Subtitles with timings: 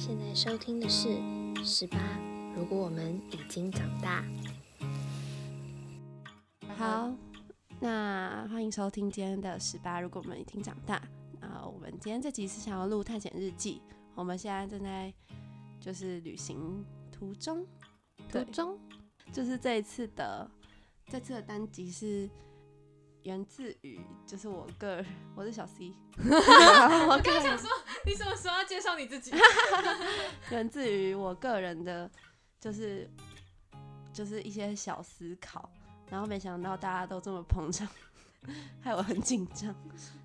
[0.00, 1.08] 现在收听的是
[1.62, 1.98] 《十八》，
[2.56, 4.24] 如果我们已经长大。
[6.74, 7.12] 好，
[7.78, 10.94] 那欢迎收听今天的《十八》，如果我们已经长大。
[11.40, 13.82] 啊，我们今天这集是想要录探险日记。
[14.14, 15.12] 我们现在正在
[15.78, 16.82] 就是旅行
[17.12, 17.66] 途中，
[18.30, 18.78] 途中
[19.30, 20.50] 就是这一次的
[21.08, 22.26] 这次的单集是。
[23.24, 25.92] 源自于就是我个人，我是小 C。
[26.16, 27.68] 我刚想说，
[28.06, 29.32] 你什么时候要介绍你自己？
[30.50, 32.10] 源自于我个人的，
[32.58, 33.10] 就是
[34.12, 35.70] 就是一些小思考，
[36.08, 37.86] 然后没想到大家都这么捧场，
[38.80, 39.74] 害我很紧张。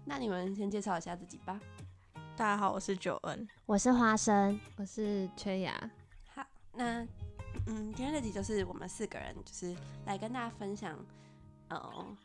[0.06, 1.60] 那你们先介绍一下自己吧。
[2.38, 5.92] 大家好，我是九恩，我是花生，我是缺牙。
[6.34, 7.06] 好，那
[7.68, 10.98] 嗯，今天这集就是我们四个人，就是来跟大家分享，
[11.68, 12.18] 呃。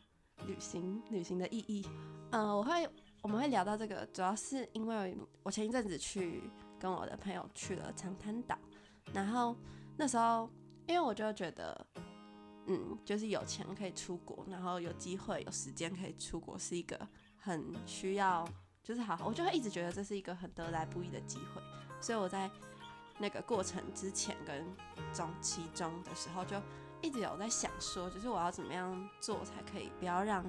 [0.45, 1.85] 旅行，旅行的意义。
[2.31, 2.87] 呃，我会，
[3.21, 6.43] 我们会聊到这个，主要是因为我前一阵子去
[6.79, 8.57] 跟我的朋友去了长滩岛，
[9.13, 9.55] 然后
[9.97, 10.49] 那时候，
[10.87, 11.85] 因为我就觉得，
[12.67, 16.99] 嗯，就是有钱可以出国，然后有机会有时间可以出国，是一个
[17.37, 18.47] 很需要，
[18.83, 21.61] 就是好，我就会一直觉得这是一个很得来不易的机会，
[21.99, 22.49] 所以我在
[23.19, 24.65] 那个过程之前跟
[25.13, 26.61] 中期中的时候就。
[27.01, 30.45] 一直有在想说，就是我要怎么样做才可以不要让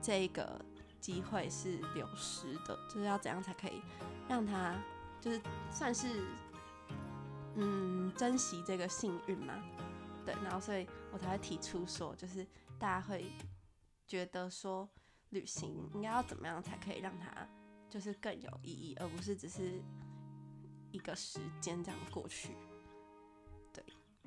[0.00, 0.60] 这个
[1.00, 3.82] 机会是流失的，就是要怎样才可以
[4.28, 4.74] 让他
[5.20, 6.24] 就是算是
[7.56, 9.54] 嗯珍惜这个幸运嘛？
[10.24, 12.46] 对，然后所以我才会提出说，就是
[12.78, 13.30] 大家会
[14.06, 14.88] 觉得说
[15.30, 17.46] 旅行应该要怎么样才可以让它
[17.90, 19.82] 就是更有意义，而不是只是
[20.90, 22.56] 一个时间这样过去。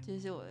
[0.06, 0.50] 这是我的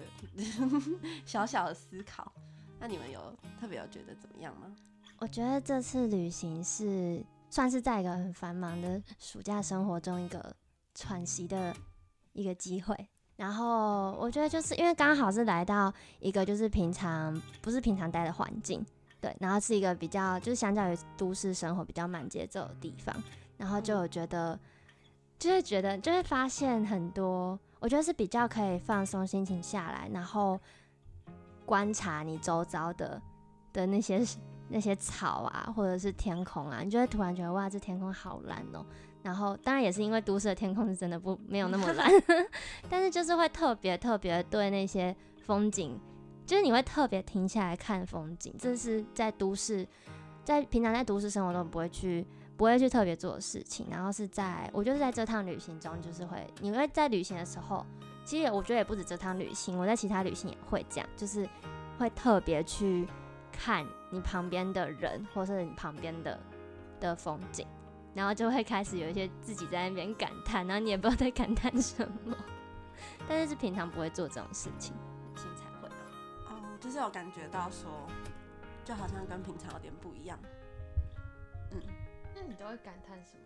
[1.27, 2.33] 小小的思考，
[2.78, 3.20] 那你们有
[3.61, 4.75] 特别有觉得怎么样吗？
[5.19, 10.55] 我觉得这次旅行是算是在一个很繁忙的暑假生活中一个
[10.95, 11.75] 喘息的
[12.33, 12.97] 一个机会。
[13.37, 18.84] 然后我觉得就是因为刚好是来到一个就是平常不是平常待的环境，
[19.21, 23.15] 对，然后是一个比较就是相较于都市生活比较慢节奏的地方，
[23.56, 24.59] 然后就有觉得
[25.38, 27.59] 就会觉得就会发现很多。
[27.84, 30.59] 我觉得是比较可以放松心情下来，然后
[31.67, 33.21] 观察你周遭的
[33.75, 34.25] 的那些
[34.71, 38.83] 那些草啊，或者是天空啊，你就会突然觉得哇，这天空好蓝哦。
[39.22, 42.11] 然后当然也是因为都市的天空是真的不没有那么蓝，
[42.89, 45.15] 但是就是会特别特别对那些
[45.45, 46.01] 风景，
[46.47, 49.87] 就是你会特别停下来看风景，这是在都市，
[50.43, 52.27] 在平常在都市生活中不会去。
[52.56, 57.84] 不会去特别做的事情，然后是在我就是在这趟旅行中，就是会你会在旅行的时候，
[58.25, 61.48] 其实我觉得也不止这趟旅行，我在其他旅行也会这样，就是
[61.98, 63.06] 会特别去
[63.53, 66.38] 看你旁边的人，或是你旁边的
[67.00, 67.66] 的风景，
[68.15, 72.36] 然后就会开始有一些自己在那边感叹，然后你也不知道在感叹什么，
[73.28, 74.94] 但是是平常不会做这种事情，
[75.34, 75.88] 心才会。
[76.47, 77.91] 哦，就是有感觉到说，
[78.84, 80.38] 就好像跟平常有点不一样，
[82.34, 83.45] 那你都会感叹什么？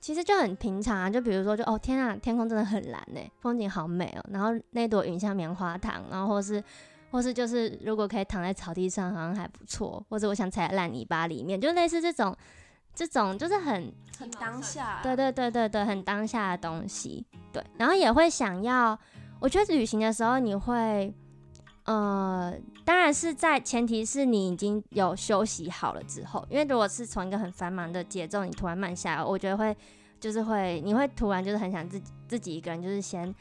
[0.00, 4.24] 其实就很平常啊，就比如说，就哦天啊，天空真的很蓝呢，风景好美哦。
[4.32, 6.62] 然后那朵云像棉花糖，然后或是
[7.10, 10.02] 或是就是如果可以躺在草地上，好像还不错。
[10.08, 12.34] 或者我想踩在烂泥巴里面，就类似这种
[12.94, 15.00] 这种，就是很很当下。
[15.02, 17.26] 对对对对对，很当下的东西。
[17.52, 18.98] 对，然后也会想要，
[19.40, 21.12] 我觉得旅行的时候你会。
[21.88, 22.54] 呃，
[22.84, 29.74] 当然是在前提是你已经有休息好了之后，因为如果是从一个很繁忙的节奏，你突然慢下来，我觉得会
[30.20, 33.34] 就是会，你会突然就是很想自己自己一个人，就是先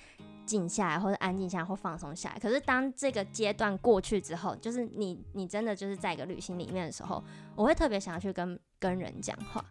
[0.45, 2.39] 静下来或者安静下来或放松下来。
[2.39, 7.21] 可是当这个阶段过去之后，就是你你真的就是在一个旅行里面的时候，
[7.53, 9.61] 我会特别想要去跟跟人讲话，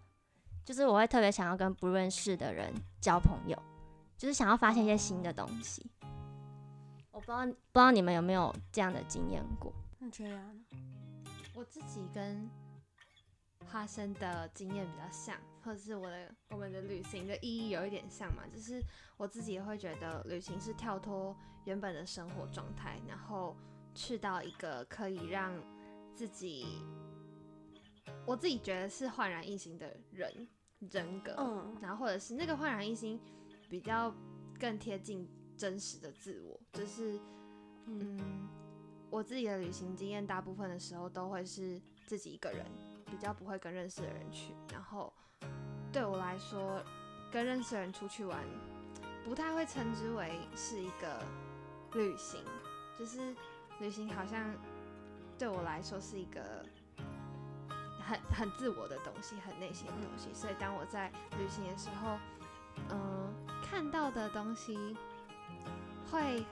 [0.66, 2.70] 就是我会特别想要跟不认识的人
[3.00, 3.56] 交朋友，
[4.18, 5.90] 就是想要发现一些新的东西。
[7.16, 9.72] 我不知道，不知道你们有没有这样的经验过？
[9.98, 10.64] 那这样，
[11.54, 12.46] 我自己跟
[13.64, 18.82] 花生的经验比较像，或者是我的我们的旅行的意义有一点像嘛，就是
[19.16, 21.34] 我自己也会觉得旅行是跳脱
[21.64, 23.56] 原本的生活状态，然后
[23.94, 25.54] 去到一个可以让
[26.14, 26.66] 自己，
[28.26, 30.48] 我自己觉得是焕然一新的人
[30.80, 33.18] 人格，嗯，然后或者是那个焕然一新
[33.70, 34.14] 比较
[34.60, 35.26] 更贴近。
[35.58, 37.18] 真实的自我，就是，
[37.86, 38.48] 嗯，
[39.08, 42.66] 我自己的旅行经验，大部分的时候都会是自己一个人，
[43.06, 44.54] 比较不会跟认识的人去。
[44.70, 45.10] 然后
[45.90, 46.82] 对我来说，
[47.32, 48.38] 跟认识的人出去玩，
[49.24, 51.24] 不太会称之为是一个
[51.94, 52.44] 旅行，
[52.98, 53.34] 就是
[53.80, 54.54] 旅行好像
[55.38, 56.66] 对我来说是一个
[58.00, 60.28] 很很自我的东西，很内心的东西。
[60.34, 62.18] 所以当我在旅行的时候，
[62.90, 63.32] 嗯、
[63.62, 64.94] 看到的东西
[66.10, 66.44] 会，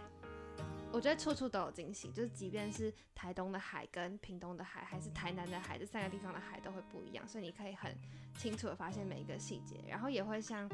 [0.95, 7.93] 我觉得处处都有惊喜，就是即便是台东的海跟屏东的海，还是台南的海，这三个地方的海都会不一样，所以你可以很
[8.39, 10.71] 清楚的发现每一个细节，然后也会像，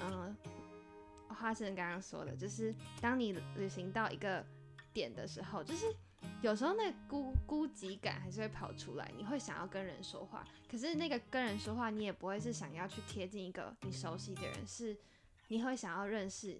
[0.00, 0.34] 嗯、
[1.28, 4.42] 花生刚刚说的，就是当你旅行到一个
[4.94, 5.94] 点的时候，就是
[6.40, 14.96] 有时候那孤孤寂感还是会跑出来，你会想要跟人说话，可是那个跟人说话，你也不会是想要去贴近一个你熟悉的人，是
[15.48, 16.58] 你会想要认识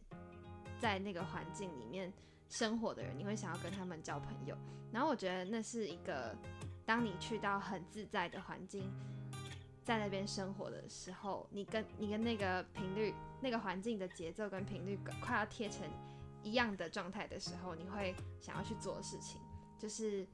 [0.79, 2.13] 在那个环境里面
[2.51, 4.55] 生活的人，你会想要跟他们交朋友。
[4.93, 6.37] 然后我觉得那是一个，
[6.85, 8.93] 当你去到很自在的环境，
[9.85, 15.87] 在那边生活的时候，你跟你跟那个频率、那个环境的节奏跟频率快要贴成
[16.43, 19.41] 一样的状态的时候，你会想要去做的事情，
[19.79, 20.27] 就是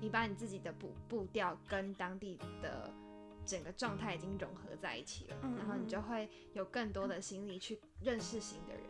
[0.00, 2.92] 你把你自己的步步调跟当地的
[3.44, 8.84] 整个状态已经融合在一起了，嗯然后你就会有更多的心力去认识新的人。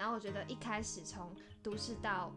[0.00, 1.30] 然后我觉得一开始从
[1.62, 2.32] 都市到，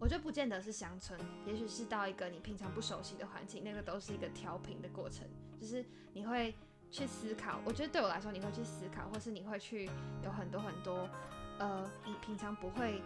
[0.00, 1.16] 我觉得不见得是乡村，
[1.46, 5.24] 也许是到一个你平常不熟悉的环境，那个都是一个调频的过程，
[5.56, 6.52] 就是你会
[6.90, 7.60] 去思考。
[7.64, 9.88] 我觉得对我来说，你会去思考，或是你会去
[10.24, 11.08] 有很多很多，
[11.60, 13.00] 呃，你平常不会。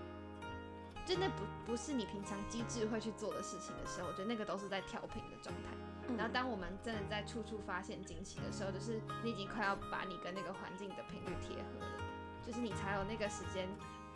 [1.04, 5.76] 真的不不是你平常机智会去做的事情的时候，我觉得那个都是在调频的状态。
[6.08, 12.01] 嗯然后当我们真的在处处发现惊喜的时候，就是你已经快要把你跟那个环境的频率贴合了，
[12.44, 13.68] 就是你才有那个时间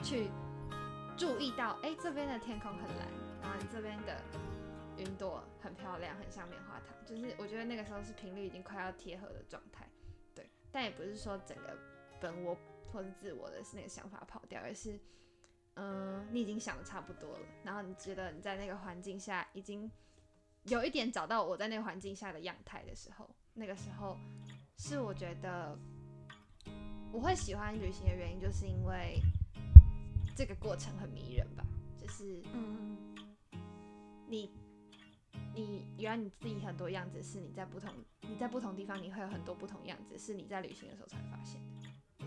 [0.02, 0.30] 去
[1.16, 3.08] 注意到，哎，这边的天空很蓝，
[3.40, 4.20] 然后你这边的
[4.98, 6.94] 云朵很漂亮，很像棉花糖。
[7.06, 9.88] 就是我觉得那个时候是频率已经快要贴合的状态，
[10.34, 10.48] 对。
[10.72, 11.78] 但也不是说整个
[12.20, 12.56] 本我
[12.92, 14.98] 或者自我的是那个想法跑掉，而是，
[15.74, 19.90] 嗯、你已经想的差不多了，然后你觉得你在那个环境下已经
[20.64, 24.18] 有一点找到我在那个环境下的样态的时候，那个时候
[24.76, 25.78] 是我觉得
[27.16, 29.18] 我会喜欢旅行的原因，就是因为
[30.36, 31.64] 这个过程很迷人吧，
[31.98, 32.94] 就是嗯
[34.28, 34.52] 你
[35.54, 37.90] 你原来你自己很多样子是你在不同
[38.20, 42.26] 你在不同地方你会有很多不同样子，是你在旅行的时候才会发现的。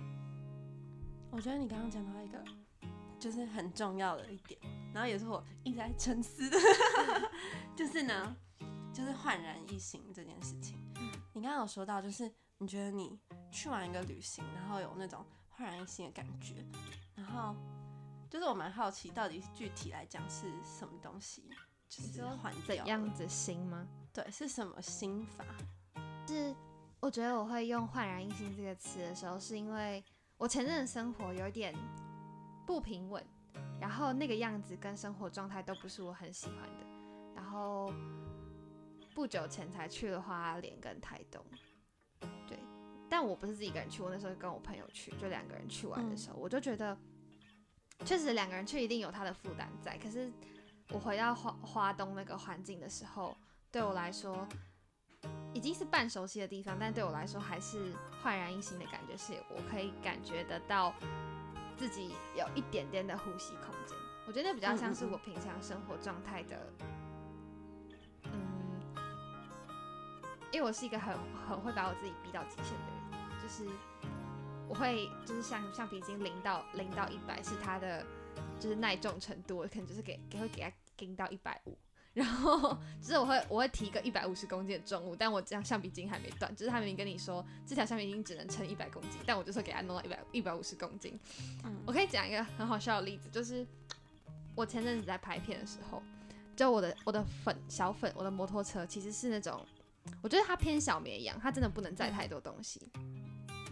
[1.30, 2.44] 我觉得你刚刚讲到一个
[3.20, 4.60] 就是很重要的一点，
[4.92, 6.58] 然后也是我一直在沉思的，
[7.78, 8.36] 就是呢，
[8.92, 10.80] 就是焕然一新这件事情。
[11.34, 13.20] 你刚刚有说到，就是你觉得你
[13.52, 16.66] 去完一个旅行，然后有那种焕然一新的感觉，
[17.16, 17.56] 然后
[18.30, 21.50] 就是我蛮好奇，到底具体来讲是什么东西，
[21.88, 23.88] 就是换怎样子心吗？
[24.14, 25.44] 对，是什么心法？
[26.28, 26.56] 是
[27.00, 30.04] 我觉得我会用“焕然一新”这个词的时候，是因为
[30.38, 31.74] 我前阵的生活有点
[32.68, 33.26] 不平稳，
[33.80, 36.86] 然后那个样子跟生活状态都不是我很喜欢的。
[37.36, 37.92] 然后
[39.16, 41.60] 不久前才去了花莲跟台东，对，
[43.10, 46.98] 但我不是自己一个人去，我那时候跟我朋友去，就两个人去玩的时候，我就觉得
[48.06, 50.32] 确实两个人去一定有他的负担在，可是
[50.90, 53.36] 我回到花花东那个环境的时候，
[53.72, 54.48] 对我来说。
[55.54, 57.92] 已经是半熟悉的地方，但对我来说还是
[58.22, 60.94] 焕然一新的感觉，是我可以感觉得到
[61.76, 63.98] 自己有一点点的呼吸空间。
[64.26, 66.74] 我觉得那比较像是我平常生活状态的，
[68.26, 68.80] 嗯，
[70.54, 71.18] 因为我是一个很
[71.50, 72.99] 很会把我自己逼到极限的人，
[73.50, 73.72] 就是
[74.68, 78.06] 我会就是像橡皮筋零到零到一百是它的
[78.60, 81.76] 就是耐重程度，我可能就是给给会给它盯到一百五。
[82.14, 91.18] 然后就是我会我会提一个一百五十公斤的重物，但我这样橡皮筋还没断，就是他明明跟你说这条橡皮筋只能撑一百公斤，但我就说给它弄到一百一百五十公斤。
[91.64, 93.66] 嗯我可以讲一个很好笑的例子，就是
[94.56, 96.02] 我前阵子在拍片的时候，
[96.56, 99.64] 就我的我的粉小粉我的摩托车其实是那种，
[100.22, 102.82] 我觉得它偏小绵羊，它真的不能载太多东西。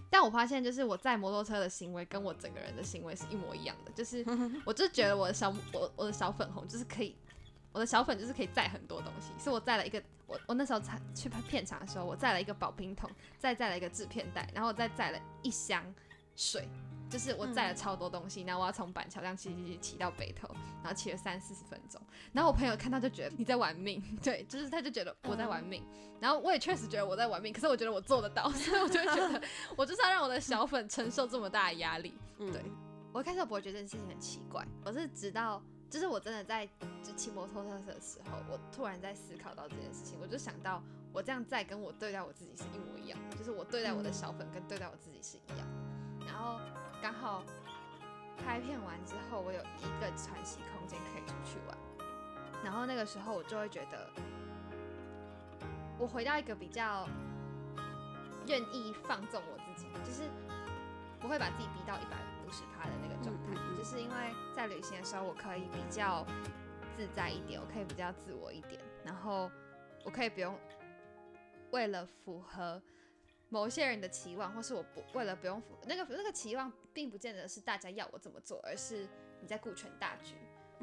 [0.10, 4.26] 但我发现，就是我载摩托车的行为跟我整个人的行为是一模一样的，就是
[4.66, 7.16] 我就觉得我的小我我的小粉红就是可以，
[7.72, 15.84] 我的小粉就是可以载很多东西，是我载了一个我我那时候才去拍片场的时候，我载了一个保冰桶，再载了一个制片袋，然后再载了一箱
[16.36, 16.68] 水，
[17.10, 20.48] 就是我载了超多东西，然后我要从板桥这样骑骑骑骑到北头，
[20.84, 22.02] 然后骑了三四十分钟，
[22.34, 25.84] 然后我朋友看到就觉得你在玩命， 对，就是他就觉得我在玩命，
[26.20, 29.42] 然后我也确实觉得我在玩命，可是我觉得我做得到， 所以我就会觉得
[29.76, 32.52] 我就是要让我的小粉承受这么大的压力，嗯。
[32.52, 32.62] 对。
[33.14, 35.60] 我一开始不会觉得这件事情很奇怪，我是直到
[35.90, 36.68] 就是我真的在
[37.02, 46.28] 就骑摩托车的时候，我突然在思考到这件事情，我就想到我这样在跟我对待我自己是一模一样的，就是我对待我的小粉跟对待我自己是一样的。
[46.28, 46.60] 然后
[47.01, 47.44] 刚好
[48.38, 51.77] 拍片完之后，我有一个喘息空间可以出去玩，
[52.63, 54.10] 然后那个时候我就会觉得，
[55.98, 57.08] 我回到一个比较
[58.48, 60.30] 愿意放纵我自己，就是
[61.20, 63.77] 不会把自己逼到一百五十趴的那个状态，嗯嗯嗯。
[63.77, 64.16] 就是因为
[64.56, 66.25] 在旅行的时候，我可以比较
[66.96, 69.50] 自在一点，我可以比较自我一点，然后
[70.04, 70.58] 我可以不用
[71.72, 72.82] 为了符合
[73.50, 79.08] 某些人的期望，或是我不为了不用符那个那个期望，并不见得是大家要我怎么做，而是
[79.42, 80.36] 你在顾全大局。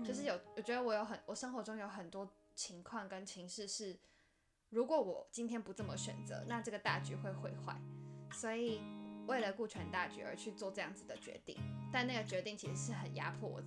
[0.05, 3.97] 就是有，我觉得我有很，我生活中有很多情况跟情势是，
[4.71, 7.81] 如果我今天不这么选择，那这个大局会毁坏。
[8.33, 8.81] 所以
[9.29, 11.57] 为了顾全大局而去做这样子的决定，
[11.93, 13.63] 但那个决定其实是很压迫我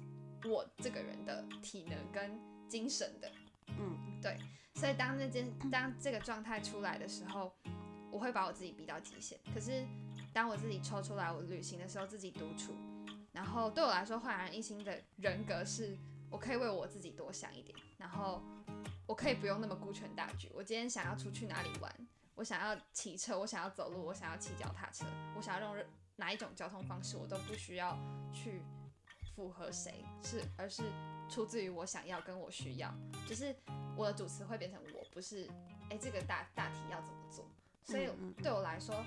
[0.50, 2.38] 我这个人的体能跟
[2.68, 3.32] 精神的。
[3.68, 4.38] 嗯对
[4.75, 7.54] 所以当那件当这个状态出来的时候，
[8.18, 9.40] 我会把我自己逼到极限。
[9.54, 9.86] 可是
[10.34, 12.74] 当我自己抽出来，我旅行的时候自己独处，
[13.32, 15.96] 然后对我来说焕然一新的人格是，
[16.32, 18.42] 我可以为我自己多想一点，然后
[19.06, 20.52] 我可以不用那么顾全大局。
[20.56, 25.06] 我今天想要出去哪里玩，我想要骑车，我想要走路，我想要骑脚踏车，
[25.36, 27.96] 我想要用哪一种交通方式，我都不需要
[28.34, 28.64] 去
[29.36, 30.82] 符合谁，是而是
[31.30, 32.92] 出自于我想要跟我需要，
[33.28, 33.56] 就是
[33.96, 35.48] 我的主词会变成我，不是
[35.92, 37.48] 哎、这个大大题要怎么做。
[37.88, 38.10] 所以
[38.44, 39.03] 对我来说，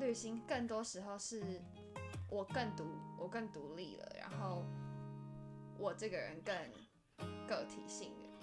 [0.00, 1.62] 旅行更多时候是
[2.28, 2.84] 我更独，
[3.16, 4.64] 我更独立了，然后
[5.78, 6.54] 我这个人更
[7.46, 8.28] 个体性一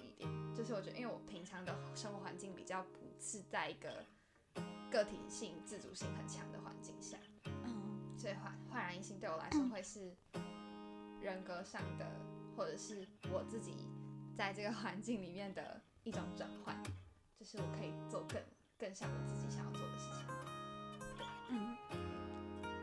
[0.56, 4.02] 就是我觉得，因为我平常的生活环境比较不是在一个
[4.90, 8.16] 个体性、自主性很强的环境下，嗯。
[8.16, 10.14] 所以焕焕然一新对我来说会是
[11.20, 12.06] 人格上的，
[12.56, 13.88] 或者是我自己
[14.34, 16.82] 在这个环境里面的一种转换，
[17.38, 18.42] 就是我可以做更
[18.80, 20.24] 更像我自己想要做的事情。
[21.50, 21.76] 嗯，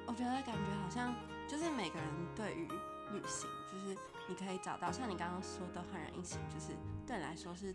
[0.06, 1.16] 我觉得感觉好像
[1.48, 2.68] 就是每个人对于
[3.12, 3.98] 旅行，就是
[4.30, 6.76] 你可以找到像你刚刚说的焕然一新，就是
[7.08, 7.74] 对你来说是，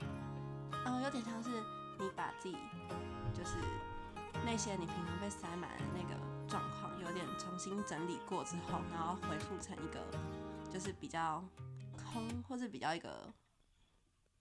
[0.86, 1.50] 嗯、有点像是
[1.98, 2.56] 你把自己
[3.34, 3.56] 就是
[4.44, 6.14] 那些你平常被塞满的那个
[6.46, 10.00] 状况，有点重新整理过之后，然后恢复成一个
[10.70, 11.42] 就是比较
[11.96, 13.32] 空，或是比较一个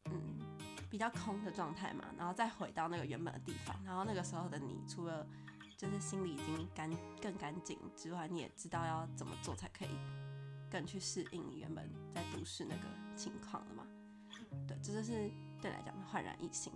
[0.06, 0.31] 嗯
[0.92, 5.26] 比较空的状态嘛，然后再回到那个原本的地方，然后那个时候的你，除了
[5.78, 9.90] 就是心里已经干更干净之外，你也知道要怎么做才可以
[10.70, 13.88] 更去适应你原本在都市那个情况了嘛。
[14.68, 15.32] 对，这就是
[15.62, 16.74] 对你来讲焕然一新。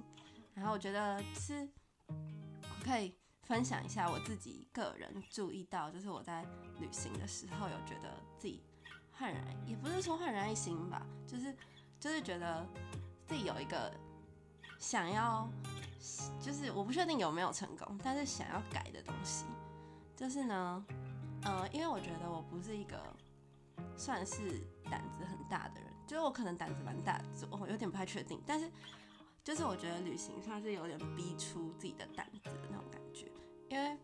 [0.54, 1.70] 然后我觉得是
[2.08, 6.44] 我可以分享一下我自己个人注意到，就是我在
[6.80, 8.64] 旅行的时候有觉得自己
[9.12, 11.54] 焕然，也不是说焕然一新吧，就是
[12.00, 12.66] 就是觉得
[13.28, 13.94] 自己有一个
[14.80, 15.48] 想要
[16.40, 19.46] 就是我不确定有没有成功，但是想要改的东西，
[20.16, 20.86] 就是呢，
[21.44, 23.02] 呃，因为我觉得我不是一个
[23.98, 28.72] 算是胆子很大的人，就是我可能胆子蛮大的，我有点不太确定，但是
[29.44, 33.32] 就是我觉得旅行算是有点逼出自己的胆子的那种感觉，
[33.70, 33.98] 因为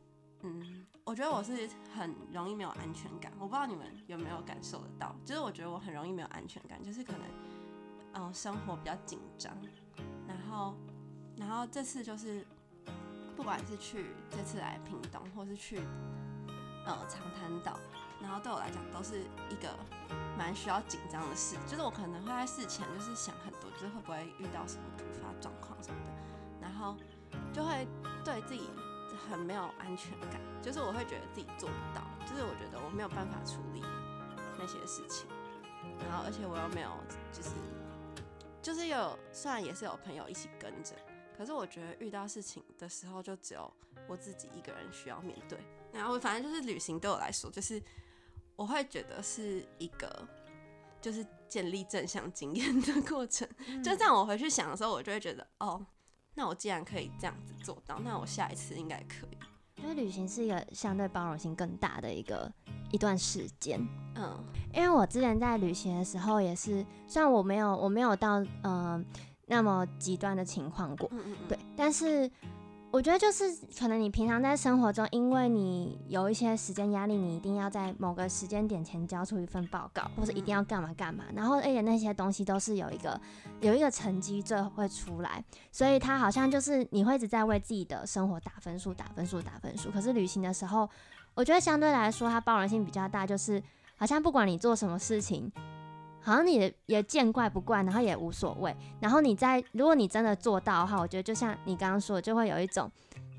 [0.44, 7.22] 嗯，我觉得我是很容易没有安全感，我不知道你们有没有感受得到，就是我觉得我很容易没有安全感，就是可能
[8.14, 9.56] 嗯、生活比较紧张，
[10.52, 10.76] 然后。
[11.38, 12.46] 然后这次就是，
[13.36, 15.80] 不管是去这次来屏东，或是去
[16.86, 17.80] 呃长滩岛，
[18.22, 19.76] 然后对我来讲都是一个
[20.38, 21.56] 蛮需要紧张的事。
[21.66, 26.12] 就是我可能会在事前就是想很多，就是会不会遇到什么突发状况什么的，
[26.62, 26.96] 然后
[27.52, 27.88] 就会
[28.24, 28.70] 对自己
[29.28, 30.40] 很没有安全感。
[30.62, 33.82] 就是我会觉得自己做不到，就是我觉得我没有办法处理
[34.60, 35.28] 那些事情，
[36.08, 36.92] 然后而且我又没有
[37.34, 37.50] 就是
[38.62, 40.96] 就是有虽然也是有朋友一起跟着。
[41.38, 43.74] 可是我觉得遇到事情的时候，就只有
[44.08, 45.58] 我自己一个人需要面对。
[45.92, 47.82] 然后反正就是旅行对我来说，就是
[48.56, 50.28] 我会觉得是一个
[51.02, 53.48] 就是建立正向经验的过程。
[53.84, 55.84] 就这样，我回去想的时候，我就会觉得，哦，
[56.36, 59.38] 那我既然可以这样子做到，那我下一次应该可以。
[59.78, 62.52] 因为旅行是一个相对包容性更大的一个
[62.92, 63.80] 一段时间。
[64.16, 64.38] 嗯
[64.74, 69.06] 因为我之前在旅行的时候也是，虽然我没有我没有到嗯、呃
[69.48, 72.32] 那么极端的情况过，嗯嗯嗯，对，但是
[72.90, 73.44] 我觉得就是
[73.78, 83.20] 可能你平常在生活中，因为你有一些时间压力，你一定要在某个时间点前交出一份报告，或者一定要干嘛干嘛，然后而且那些东西都是有一个
[83.60, 89.92] 有一个成绩最后会出来，所以它好像就是你会一直在为自己的生活打分数、打分数、打分数。
[89.92, 90.90] 可是旅行的时候，
[91.34, 93.62] 我觉得相对来说它包容性比较大，就是
[93.96, 95.52] 好像不管你做什么事情。
[96.24, 98.76] 好像你也也见怪不怪，然后也无所谓。
[99.00, 102.92] 然后你在如果你真的做到的话，我觉得就像你刚刚说的，就会有一种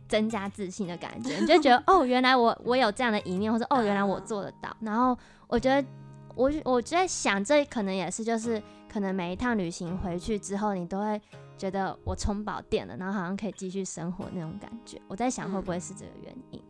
[0.08, 4.76] 增加自信的感觉，你就觉得 哦，原来我我有这样的一面，或者哦，原来我做得到。
[4.80, 5.88] 然后我觉得
[6.34, 8.60] 我我在想，这可能也是就是
[8.92, 11.22] 可能每一趟旅行回去之后，你都会
[11.56, 15.00] 觉得我充饱电了，然后好像可以继续生活那种感觉。
[15.06, 16.60] 我在想会不会是这个原因？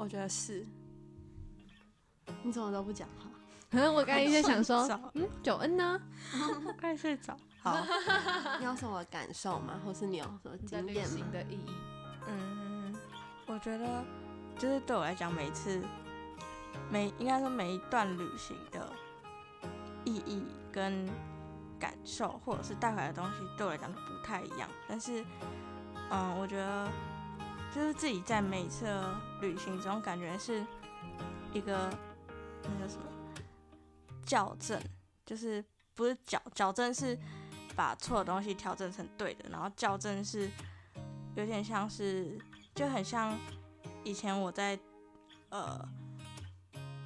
[0.00, 0.66] 我觉得是，
[2.42, 3.26] 你怎么都不讲话？
[3.70, 6.00] 可能我刚才一直 想说嗯，九恩呢？
[6.80, 7.36] 快睡着。
[7.62, 7.76] 好，
[8.58, 9.78] 你有什么感受吗？
[9.84, 11.30] 或是你有什么经验？
[11.30, 11.70] 的意义，
[12.26, 12.96] 嗯，
[13.46, 14.02] 我觉得
[14.58, 15.82] 就是对我来讲，每一次
[16.90, 18.90] 每应该说每一段旅行的
[20.06, 20.42] 意义
[20.72, 21.06] 跟
[21.78, 24.66] 感受，或者是带回来的东西，对我来讲都不太一样。
[24.88, 25.22] 但是，
[26.10, 26.88] 嗯，我觉得
[27.74, 28.86] 就是自己在每一次
[29.40, 30.64] 旅行中，感觉是
[31.52, 31.88] 一个
[32.64, 33.04] 那个什么
[34.26, 34.80] 校正，
[35.24, 37.18] 就是不是矫矫正是
[37.76, 40.50] 把错的东西调整成对的，然后校正是
[41.36, 42.38] 有点像是
[42.74, 43.38] 就很像
[44.02, 44.78] 以前我在
[45.50, 45.80] 呃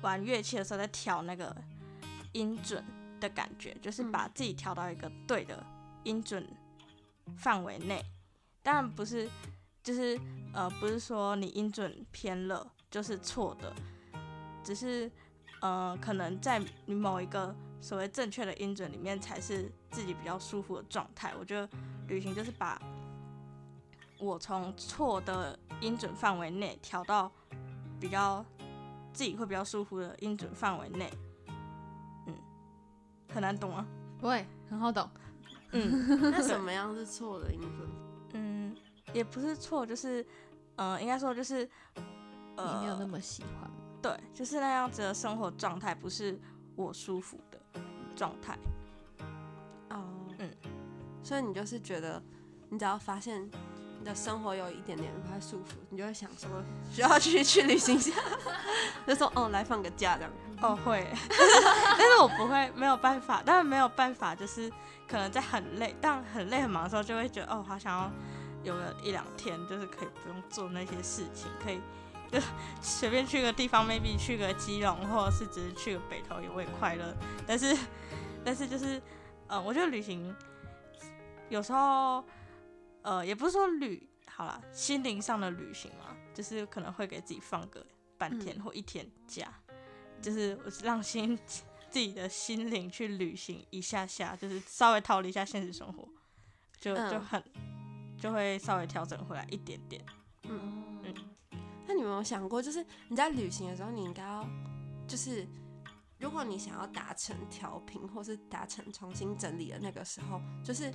[0.02, 1.54] 玩乐器的时候在调那个
[2.32, 2.82] 音准
[3.20, 5.62] 的感觉，就是嗯把自己调到一个对的
[6.04, 6.46] 音准
[7.36, 8.02] 范围内。
[8.62, 9.28] 当然不是，
[9.84, 10.18] 就是
[10.52, 13.72] 呃不是说你音准偏了就是错的，
[14.64, 15.08] 只是
[15.60, 21.34] 呃可能在你某一个所谓正确的音准里面才是自己比较舒服的状态。
[21.38, 21.68] 我觉得
[22.08, 22.80] 旅行就是把
[24.18, 27.30] 我从错的音准范围内调到
[28.00, 28.42] 比较
[29.12, 31.12] 自己会比较舒服的音准范围内。
[32.26, 32.34] 嗯，
[33.34, 33.86] 很难懂啊。
[34.18, 35.06] 不会很好懂。
[35.72, 37.88] 嗯那什么 样是错的音准？
[38.34, 38.63] 嗯，
[39.14, 40.24] 也不是错，就是
[40.76, 43.70] 呃，应该说就是你没有那呃，么喜欢？
[44.02, 46.38] 对，就是那样子的生活状态不是
[46.76, 47.58] 我舒服的
[48.14, 48.58] 状态。
[49.90, 50.04] 哦，
[50.38, 50.50] 嗯，
[51.22, 52.22] 所以你就是觉得，
[52.68, 53.48] 你只要发现
[53.98, 56.50] 你的生活有一点点不太舒服，你就会想说
[56.90, 58.12] 需要去去旅行一下，
[59.06, 60.30] 就说哦来放个假这样。
[60.60, 61.06] 哦，会，
[61.98, 64.70] 但是我不会，没有办法，但是没有办法，就是
[65.08, 68.10] 可能在很累，但很累很忙的时候，就会觉得哦，好想要
[68.64, 71.80] 有个一两天，就是可以不用做那些事情，可以
[72.32, 72.40] 就
[72.82, 77.14] 随便去个地方，maybe 去个基隆，或者是只是去个北投，也会快乐。
[77.46, 77.76] 但是，
[78.44, 79.00] 但是就是，
[79.46, 80.34] 呃，我觉得旅行
[81.48, 82.24] 有时候，
[83.02, 87.86] 呃，也不是说旅好了，心灵上的旅行嘛，就是可能会给自己放个
[88.18, 89.52] 半天嗯或一天假。
[90.22, 96.08] 就是我让心自己的心灵去旅行一下下，就是稍微逃离一下现实生活，
[96.80, 97.44] 就就嗯很
[98.24, 100.02] 就会稍微调整回来一点点。
[100.44, 101.14] 嗯，嗯
[101.86, 104.48] 那你有没有想过，就是你在旅行的时候，你应该要
[105.06, 105.46] 就是。
[106.20, 110.90] 如果你想要达成调频，或是达成重新整理的那个时候，就是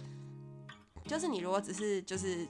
[1.03, 2.47] 就是你如果只是就是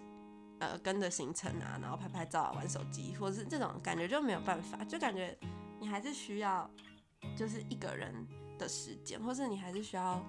[0.59, 5.37] 呃跟着行程啊，然后拍拍照、啊、玩手机，或者是这种感觉就没有办法，就感觉
[5.81, 6.69] 你还是需要
[7.35, 8.25] 就是一个人
[8.57, 10.23] 的时间，或是你还是需要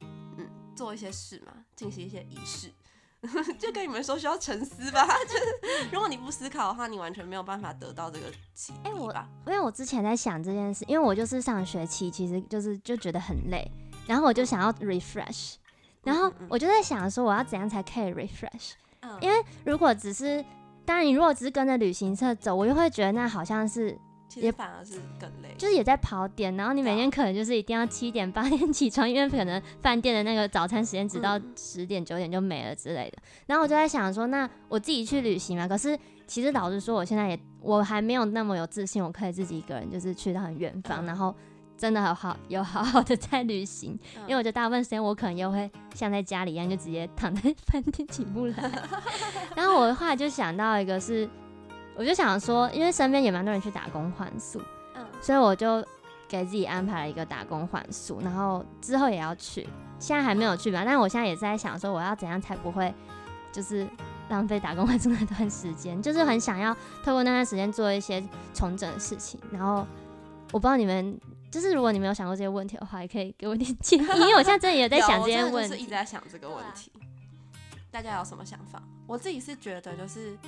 [0.00, 2.72] 嗯做一些事嘛，进行一些仪式。
[3.58, 9.28] 就跟你们说需要沉思吧， 就是如果你不思考的话，你完全没有办法得到这个启哎我迪吧。
[9.46, 13.70] 因为我之前在想这件事，因为我就是上学期其实就是就觉得很累，
[14.06, 15.56] 然后我就想要 refresh，
[16.02, 18.72] 然后我就在想说我要怎样才可以 refresh。
[19.02, 20.44] 嗯因为如果只是，
[20.84, 23.98] 当然你如果只是跟着旅行社走，我就会觉得那好像是
[24.30, 33.18] 其实反而是更累，就是也在跑点，然后你每天可能就是一定要七点八点 起床，因为可能饭店的那个早餐时间只到嗯十点九点就没了之类的。
[33.46, 41.34] 然后我就在想说，那我自己去旅行嘛，可是其实老实说，我现在也我还没有那么有自信，我可以自己一个人就是去到很远方，嗯然后
[41.76, 43.98] 真的好好有好好的在旅行。
[44.16, 48.54] 嗯因为我觉得大部分时间我可能又会像在家里一样，就直接躺在 饭店起不来。
[49.56, 51.28] 然后我后来就想到一个是，
[52.00, 54.58] 我就想说，因为身边也蛮多人去打工换宿，
[54.94, 55.84] 嗯所以我就
[56.26, 62.94] 给自己安排了一个打工换宿，然后之后也要去，现在还没有去吧，但是我现在也是在想说，我要怎样才不会
[63.52, 63.86] 就是
[64.30, 69.86] 浪费打工换宿那段时间，就是很想要透过那段时间做一些重整的事情，然后
[70.52, 71.20] 我不知道你们。
[71.50, 75.74] 就是如果你们有想过这些问题的话，也可以给我点建议，因为我现在真的也在想这些问题。
[75.74, 76.92] 是一直在想这个问题。
[77.90, 78.80] 大家有什么想法？
[79.08, 80.38] 我自己是觉得就是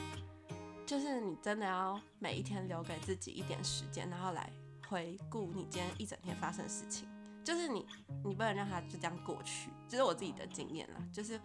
[0.87, 4.53] 就是你真的要每一天留给自己一点时间，然后来
[4.89, 7.09] 回顾你今天一整天发生的事情。
[7.45, 7.85] 就是你
[8.25, 11.01] 你不能让它就这样过去，这、是我自己的经验啦。
[11.13, 11.41] 就是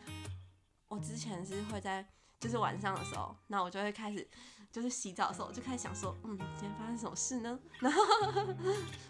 [0.87, 2.05] 我之前是会在
[2.39, 4.27] 就是晚上的时候，那我就会开始
[4.71, 7.59] 就是洗澡的时候，我就开始想说，嗯，今天发生什么事呢？
[7.81, 8.03] 然后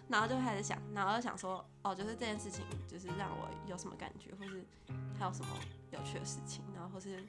[0.08, 4.66] 然后就开始想，然后就想说，哦，就是这件事情，就是让我有什么感觉，或是
[5.20, 5.48] 还有什么
[5.92, 7.22] 有趣的事情，然后或是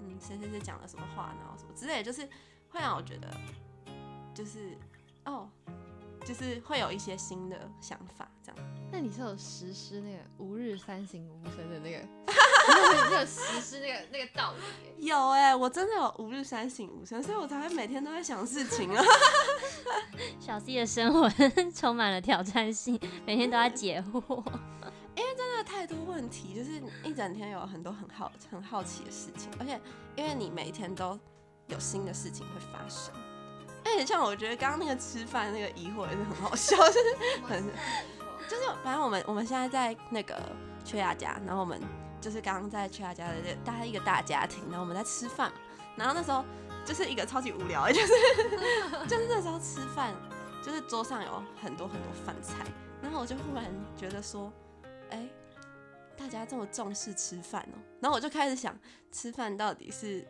[0.00, 2.28] 嗯，谁谁谁讲了什么话，然后什么之类，就是
[2.68, 3.30] 会让我觉得，
[4.34, 4.76] 就是
[5.24, 5.48] 哦，
[6.24, 8.60] 就是会有一些新的想法，这样。
[8.90, 11.98] 那你是有实施那个吾日三省吾身的那个，
[13.10, 15.04] 你有实施那个那个道理？
[15.06, 19.04] 有哎、我真的有吾日三省吾身，所以我才会每天都在想事情啊。
[20.40, 21.28] 小 C 的生活
[21.74, 24.42] 充满了挑战性，每天都在解惑。
[25.36, 29.80] 真的太多问题，就是一整天有很多很好很好奇的事情，而且
[30.16, 31.18] 因为你每一天都
[31.66, 33.14] 有新的事情会发生，
[33.84, 37.64] 而且像我觉得刚刚那个吃饭那个疑惑也是很好笑，就是很
[38.48, 40.40] 就是反正我们我们现在在那个
[40.84, 41.80] 缺牙家，然后我们
[42.20, 45.52] 就是刚刚在缺牙家的这大家一个大家庭，然后我们在吃饭，
[45.96, 46.44] 然后那时候
[46.84, 48.12] 就是一个超级无聊，就是
[49.06, 50.14] 就是那时候吃饭，
[50.62, 52.64] 就是桌上有很多很多饭菜，
[53.02, 53.64] 然后我就忽然
[53.96, 54.67] 觉得说，哎、
[56.18, 58.76] 大家这么重视吃饭哦、然后我就开始想，
[59.12, 60.26] 吃饭到底是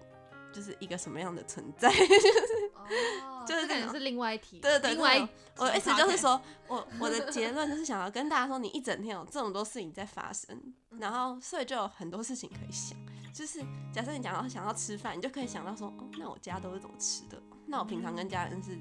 [0.52, 1.88] 就是一个什么样的存在？
[2.76, 12.96] 哦，就是这种这个是另外一题，对对对另外一我的意思就是说，我我的结论就是想要跟大家说，你一整天有这么多事情在发生，然后所以就有很多事情可以想。
[13.34, 13.60] 就是
[13.92, 17.40] 假设你讲到想要吃饭，你就可以想到说，哦，那我家都是怎么吃的？
[17.66, 18.76] 那我平常跟家人是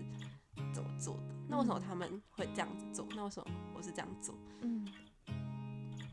[0.73, 1.35] 怎么做的？
[1.47, 3.05] 那为什么他们会这样子做？
[3.15, 4.33] 那为什么我是这样做？
[4.61, 4.87] 嗯，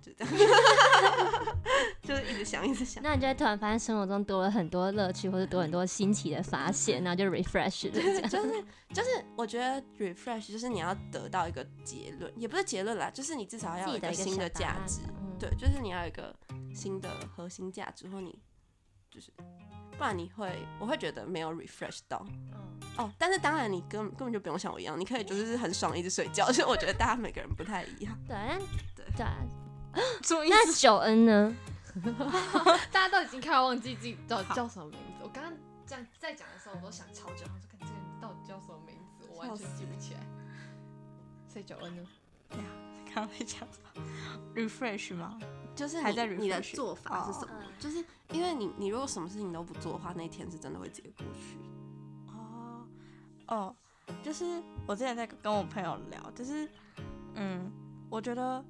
[0.04, 0.34] 就这样，
[2.02, 3.02] 就是一直想，一直想。
[3.02, 8.22] 那你就会突然发现生活中多了很多乐趣，或者多很多新奇的发现，然后就 refresh 了这样。
[8.28, 16.34] 就是就是，我觉得 refresh 就是你要得到一个结论，也不是结论啦，就是你至少要有一个新的价值，嗯对，就是你要有一个
[16.74, 18.38] 新的核心价值，或你
[19.10, 19.32] 就是，
[19.96, 23.12] 不然你会，我会觉得没有 refresh 到嗯哦。
[23.18, 28.16] 但是当然你根根本就不用像我一样，你可以就是很爽一直睡觉，所以我觉得大家每个人不太一样。
[28.28, 28.58] 对，但
[28.94, 29.36] 对对啊，
[30.22, 30.54] 什么意思？
[30.54, 31.56] 那九恩呢？
[32.90, 35.22] 大家都已经开始忘记自己到底叫什么名字。
[35.22, 35.52] 我刚刚
[35.86, 40.20] 这样在讲的时候，我都想超久，我说看这个人到底叫什么名字，我完全记不起来。
[41.48, 42.02] 所以九恩呢？
[43.14, 44.02] 刚刚在讲什么
[44.56, 45.38] ？refresh 吗？
[45.76, 47.52] 就是还在你你的做法是什么？
[47.60, 51.58] 嗯就是因为你你如果什么事情都不做的话，那一天是真的会直接过去。
[52.28, 52.86] 哦
[53.46, 53.76] 哦，
[54.22, 56.68] 就是我之前在跟我朋友聊，就是
[57.34, 57.70] 嗯，
[58.08, 58.64] 我觉得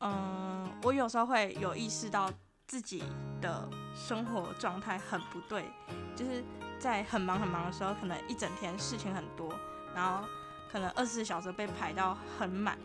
[0.00, 2.30] 嗯，我有时候会有意识到
[2.66, 3.02] 自己
[3.40, 5.70] 的生活状态很不对，
[6.14, 6.44] 就是
[6.78, 9.52] 在很忙很忙的时候，可能一整天事情很多，
[9.94, 10.26] 然后
[10.70, 12.78] 可能二十四小时被排到很满，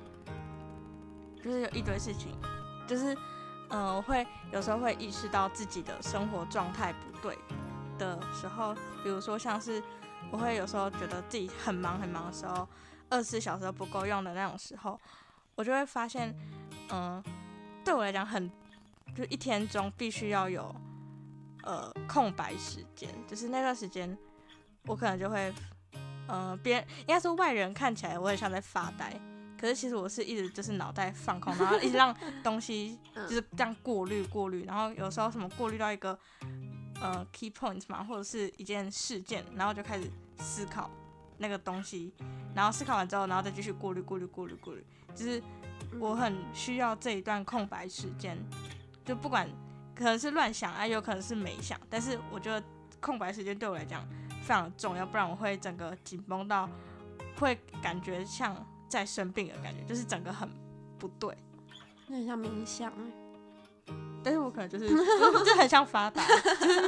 [1.44, 2.32] 就是有一堆事情，
[2.88, 3.16] 就是
[3.70, 7.38] 嗯，我会有时候会意识到自己的生活状态不对
[8.00, 8.74] 的时候，
[9.04, 9.84] 比如说像是
[10.32, 12.68] 我会有时候觉得自己很忙很忙的时候，
[13.10, 15.00] 二十四小时不够用的那种时候，
[15.56, 16.34] 我就会发现，
[17.84, 18.50] 对我来讲很，
[19.16, 20.74] 就一天中必须要有
[21.64, 24.18] 呃空白时间，就是那段时间
[24.86, 25.54] 我可能就会，
[26.28, 29.20] 呃，别人应该说外人看起来我很像在发呆。
[29.60, 36.20] 可是其实我是一直就是脑袋放空，然后一直让东西 嗯就是这样过滤过滤，然后有时候什么过滤到一个
[37.00, 40.90] 呃 key point 嘛，或者是一件事件，然后就开始思考
[41.38, 42.14] 那个东西，
[42.54, 45.42] 然后思考完之后，然后再继续过滤过滤过滤过滤，就是
[46.00, 48.38] 我很需要这一段空白时间，
[49.06, 49.50] 就不管
[49.96, 52.62] 可能是乱想啊，有可能是没想，但是我觉得
[53.00, 54.06] 空白时间对我来讲
[54.42, 56.70] 非常重要，不然我会整个紧绷到
[57.40, 58.56] 会感觉像
[58.90, 60.50] 在生病的感觉，就是整个很
[60.98, 61.38] 不对。
[62.08, 62.92] 那很像冥想
[63.86, 66.26] 哎、但是我可能就是就就很像发呆，
[66.60, 66.82] 就是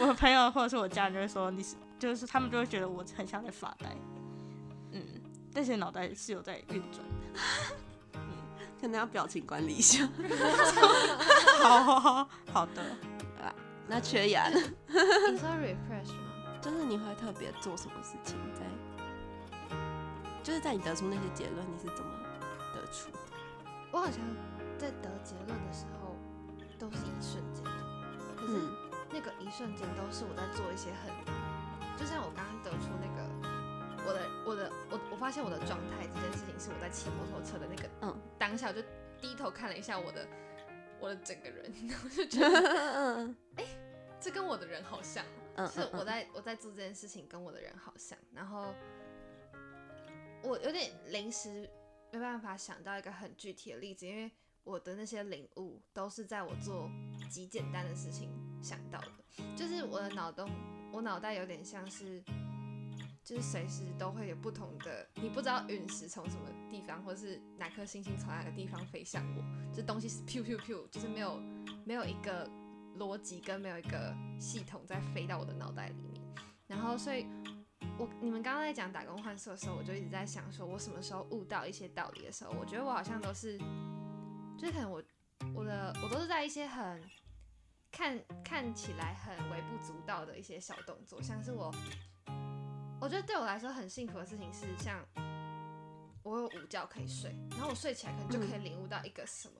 [0.00, 3.94] 我的朋友或者是我家人就会说你是，就是他们就会觉得我很像在发呆，
[4.92, 5.02] 嗯，
[5.52, 7.40] 但是脑袋是有在运转的。
[8.82, 10.06] 可能要表情管理一下。
[11.62, 12.82] 好好好好的，
[13.86, 14.58] 那缺牙呢？
[15.30, 16.58] 你说 refresh 吗？
[16.60, 18.66] 就是你会特别做什么事情在？
[20.42, 22.10] 就是在你得出那些结论，你是怎么
[22.74, 23.18] 得出的？
[23.92, 24.18] 我好像
[24.76, 26.16] 在得结论的时候
[26.76, 27.62] 都是一瞬间，
[28.36, 28.74] 可是嗯
[29.12, 31.14] 那个一瞬间都是我在做一些很，
[31.96, 33.22] 就像我刚刚得出那个
[34.04, 38.11] 我的我的我我发现我的状态这件事情是我在骑摩托车的那个嗯
[38.52, 38.82] 当下，我就
[39.18, 40.28] 低头看了一下我的
[41.00, 42.48] 我的整个人， 然后就觉得
[42.94, 43.36] 嗯
[44.20, 45.24] 这跟我的人好像，
[45.56, 48.74] 嗯是我在我在做这件事情跟我的人好像，然后
[50.42, 51.66] 我有点临时
[52.12, 54.30] 没办法想到一个很具体的例子，因为
[54.64, 56.90] 我的那些领悟都是在我做
[57.30, 58.30] 极简单的事情
[58.62, 60.50] 想到的，就是我的脑洞，
[60.92, 62.22] 我脑袋有点像是。
[63.24, 71.40] 就是随时都会有不同的，你不知道陨石从什么地方，或是哪颗星星从哪个地方飞向我，这东西是 pew pew pew，就是没有
[71.84, 72.50] 没有一个
[72.98, 76.20] 逻辑跟没有一个系统在飞到我的脑袋里面。
[76.66, 77.26] 然后，所以
[77.98, 83.56] 我你们刚刚在讲打工换宿的时候，我就一直在想，说我什么时候悟到一些道理的时候，我觉得我好像都是，
[84.58, 85.02] 就是可能我
[85.54, 87.00] 我的我都是在一些很
[87.90, 91.72] 看看起来很微不足道的一些小动作，像是我
[93.02, 95.04] 我觉得对我来说很幸福的事情是，像
[96.22, 99.54] 我有午觉可以睡，然后我睡起来可能就可以领悟到一个什么、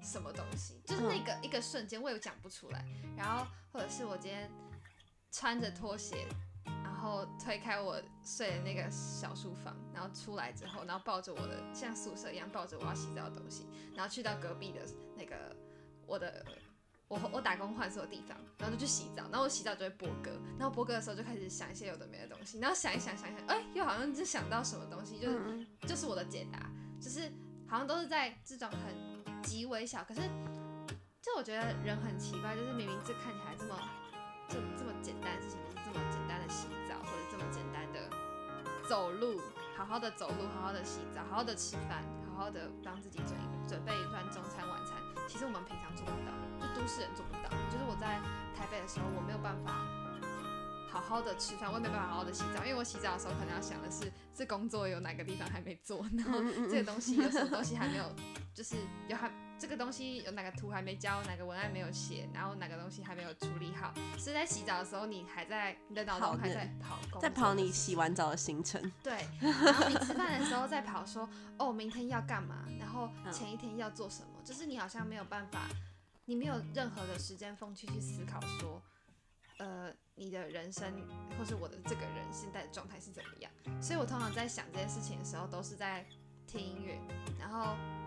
[0.00, 2.82] 什么东西，就是那个、一个瞬间，我也讲不出来。
[3.14, 4.50] 然后或者是我今天
[5.30, 6.26] 穿着拖鞋，
[6.64, 14.80] 然后推开我睡的那个小书房，然后出来之后，然后抱着我的像宿舍一样抱着我要洗澡的东西，然后去到隔壁的
[15.14, 15.54] 那个
[16.06, 16.42] 我的。
[17.08, 25.66] 我我打工换宿的地方，然后就去洗澡，然后我洗澡就会播歌，然后播歌的时候就开始想一些有的没的东西，然后想一想想一想，哎、又好像就想到什么东西，就是、嗯。
[25.86, 27.32] 就是我的解答，就是
[27.68, 30.20] 好像都是在这种很极微小，可是
[31.22, 33.78] 就我觉得人很奇怪，就是明明这看起来这么
[34.48, 38.10] 这这么简单的事情，就是这么简单的洗澡，或者这么简单的
[38.88, 39.40] 走路，
[39.76, 44.96] 好好的走路，好好的洗澡，好好的吃饭，好好的帮自己准一准备一顿中餐晚餐，
[45.28, 47.50] 其实我们平常做不到，就都市人做不到。
[47.70, 48.18] 就是我在
[48.56, 49.86] 台北的时候，我没有办法
[50.90, 58.04] 好好的吃饭，我也没办法好好的洗澡，因为我洗澡的时候可能要想的是这工作有哪个地方还没做，然后这个东西有什么东西还没有，
[58.54, 58.76] 就是
[59.08, 68.92] 有还这个东西有哪个图还没交，哪个文案没有写，然后哪个东西还没有处理好，是在洗澡的时候你还在你的脑中还在跑工在跑你洗完澡的行程。
[69.02, 75.68] 对，然后你吃饭的时候在跑说，哦，明天要干嘛，然后嗯前一天要做什么，就是你好像没有办法，
[76.26, 78.82] 你没有任何的时间缝隙去思考说，
[79.58, 80.92] 呃，你的人生
[81.38, 83.50] 或是我的这个人现在的状态是怎么样。
[83.80, 86.04] 所以我通常在想这件事情的时候，都是在
[86.46, 87.00] 听音乐，
[87.38, 88.05] 然后我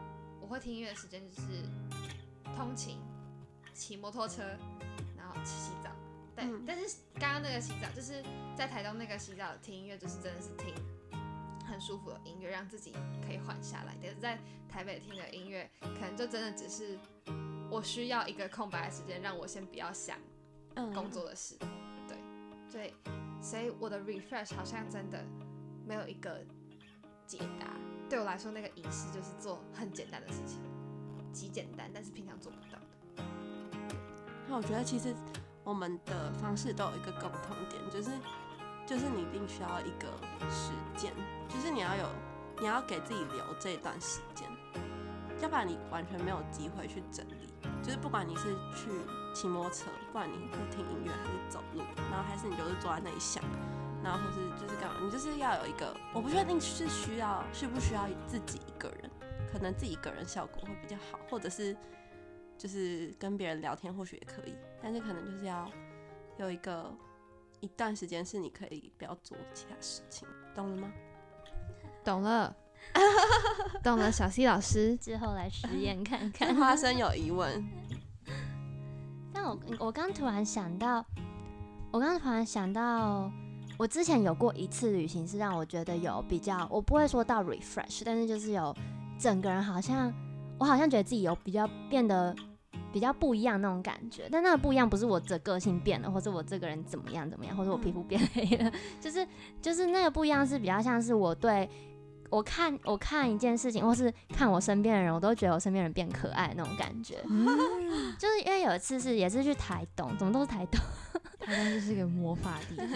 [0.49, 1.63] 会听音乐的时间就是
[2.55, 2.99] 通勤、
[3.73, 4.43] 骑摩托车，
[5.15, 5.91] 然后洗澡。
[6.35, 8.23] 对，嗯但是刚刚那个洗澡，就是
[8.55, 10.73] 在台东那个洗澡听音乐，就是真的是听
[11.65, 12.93] 很舒服的音乐，让自己
[13.25, 13.95] 可以缓下来。
[14.01, 16.97] 但是在台北听的音乐，可能就真的只是
[17.69, 20.17] 我需要一个空白的时间，让我先不要想
[20.75, 21.57] 嗯工作的事。
[22.07, 22.17] 对，
[22.71, 22.93] 对，
[23.41, 25.23] 所以我的 refresh 好像真的
[25.85, 26.43] 没有一个
[27.27, 27.67] 解答。
[28.09, 30.59] 对我来说，那个仪式就是做很简单的事情，
[31.31, 33.23] 极简单，但是平常做不到的。
[34.47, 35.13] 那我觉得其实
[35.63, 38.09] 我们的方式都有一个共同点，就是
[38.87, 40.09] 就是你一定需要一个
[40.49, 41.13] 时间，
[41.47, 42.09] 就是你要有
[42.59, 44.49] 你要给自己留这段时间，
[45.39, 47.53] 要不然你完全没有机会去整理。
[47.83, 48.89] 就是不管你是去
[49.35, 53.43] 骑摩托车，不管你是听音乐还是走路，然后还是你就是坐在那里想，
[54.03, 59.09] 然后或是就是干嘛，你就是要有一个，我不确定是需要需不需要自己一个人，
[59.51, 61.75] 可能自己一个人效果会比较好，或者是
[62.57, 65.69] 就是跟别人聊天或许也可以，但是可能就是要
[66.37, 66.93] 有一个
[67.59, 70.91] 一段时间是你可以不要做其他事情，懂了吗？
[72.01, 72.55] 懂了，
[73.83, 74.95] 懂了，小 C 老师。
[74.95, 76.55] 之后来实验看看看。
[76.57, 77.61] 花生有疑问，
[79.33, 81.05] 但我我刚突然想到，
[81.91, 83.29] 我刚突然想到，
[83.79, 88.75] 我之前有过一次旅行是让我觉得有比较，我不会说到 refresh，但是就是有
[89.17, 90.13] 整个人好像，
[90.59, 92.35] 我好像觉得自己有比较变得
[92.91, 94.27] 比较不一样那种感觉。
[94.29, 99.25] 但那个不一样不是我这个性变了，或者我这个人怎么样怎么样，或者我皮肤变黑了， 就是
[99.61, 101.69] 就是那个不一样是比较像是我对。
[102.29, 107.15] 我看我看一件事情，或是看我身边的人，我都觉得我身边人变可爱那种感觉。
[108.17, 110.79] 就是因为有一次是也是去台东，怎么都是台东。
[111.39, 112.87] 台东就是个魔法地方，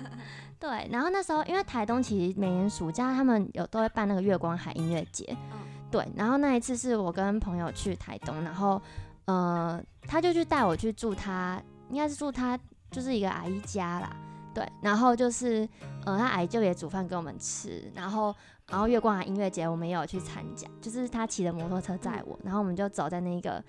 [0.60, 5.58] 对，然后那时候因为台东其实每年暑假他们有都会办那个月光海音乐节，嗯。
[5.90, 8.80] 对，然后那一次是我跟朋友去台东，然后
[9.24, 12.58] 呃他就去带我去住他，应该是住他
[12.90, 14.14] 就是一个阿姨家啦，
[14.52, 15.66] 对，然后就是
[16.04, 18.34] 呃他阿姨就也煮饭给我们吃，然后
[18.68, 23.62] 然后月光海音乐节我们也有去参加，就是他骑着摩托车载我，然后我们就走在那个，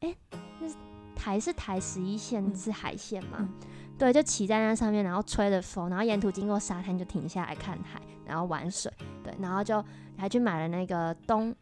[0.00, 0.14] 哎、
[0.58, 0.74] 那是
[1.14, 3.38] 台是台十一线、嗯是海线吗？
[3.40, 3.48] 嗯
[3.96, 8.90] 对，就骑在那上面，然后吹着风，然后沿途经过沙滩就停下来看海，然后玩水，
[9.22, 9.84] 对，然后就
[10.16, 11.54] 还去买了那个东，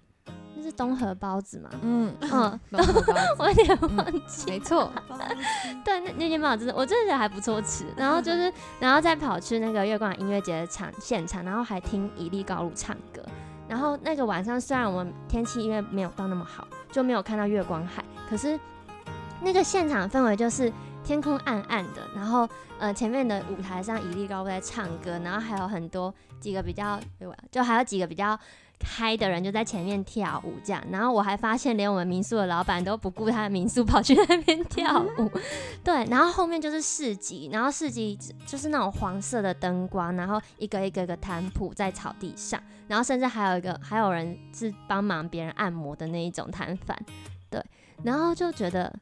[0.60, 1.70] 那是东河包子嘛？
[1.82, 2.60] 嗯嗯，
[3.38, 4.90] 我有点忘记，没错，
[5.84, 7.84] 对，那那间包子真的，我真的觉得还不错吃。
[7.96, 13.22] 然后就是，然后再跑去那个月光音乐节的场现场，然后还听伊利高露唱歌。
[13.68, 18.58] 然后那个晚上虽然我们天气因为没有到那么好，就没有看到月光海，可是
[19.40, 20.72] 那个现场氛围就是
[21.04, 22.48] 天空暗暗的，然后
[22.80, 26.98] 呃前面的舞台上伊利高露在唱歌，然后还有很多几个比较，
[27.52, 28.36] 就还有几个比较。
[28.84, 35.30] 嗨的人就在前面跳舞，这样，然后我还发现连我们民宿的老板都不顾他的民宿跑去那边跳舞，
[35.82, 46.96] 对，然后后面就是市集，然后市集就是那种黄色的灯光，然后一个一个一个摊铺在草地上，然后甚至还有一个还有人是帮忙别人按摩的那一种摊贩，
[47.50, 47.62] 对，
[48.04, 48.94] 然后就觉得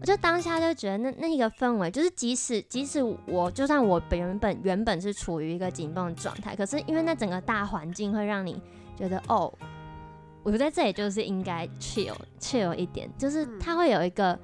[0.00, 8.60] 我就当下就觉得那那个氛围，就是即使即使我就算我原本原本是处于一个紧绷的状态，可是因为那整个大环境会让你
[9.00, 9.50] 觉得哦，
[10.42, 14.38] 我在这里就是应该 chill chill 一点，就是它会有一个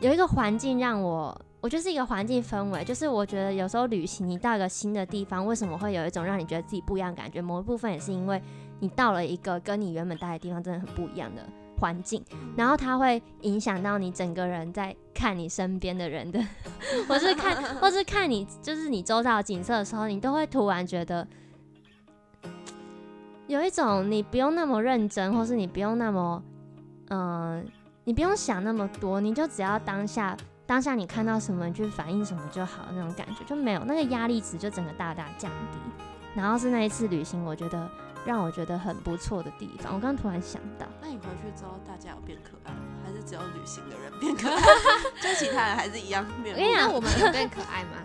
[0.00, 7.42] 有一个环境让我，我觉得是一个环境氛围，就是我觉得有时候旅行你到一个新的地方，为什么会有一种让你觉得自己不一样的感觉？
[7.42, 8.42] 某一部分也是因为
[8.78, 11.42] 你到了一个跟你原本待的地方真的很不一样的。
[11.78, 12.22] 环境，
[12.58, 16.38] 然后它会影响到你整个人在看你身边的人的，
[17.08, 21.26] 或是看，或是看你就是你周遭的景色的时候，你都会突然觉得
[23.50, 26.40] 有一种你不用那么认真，或是你不用那么，
[27.08, 27.66] 嗯，
[28.04, 30.36] 你不用想那么多，你就只要当下
[30.66, 35.78] 当下你看到什么你去反应什么就好，那种感觉就没有那个压力值就整个大大降低。
[36.32, 37.90] 然后是那一次旅行，我觉得。
[38.26, 44.60] 让我觉得很不错的地方，我刚突然想到，那你回去之后，大家有变可爱，还是只有旅行的人变可爱？
[45.22, 46.54] 就其他人还是一样变？
[46.54, 47.96] 我跟你讲，我们有变可爱吗？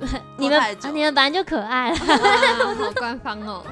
[0.38, 0.58] 你们
[0.94, 1.96] 你们本来就可爱了，
[2.76, 3.62] 好官方哦。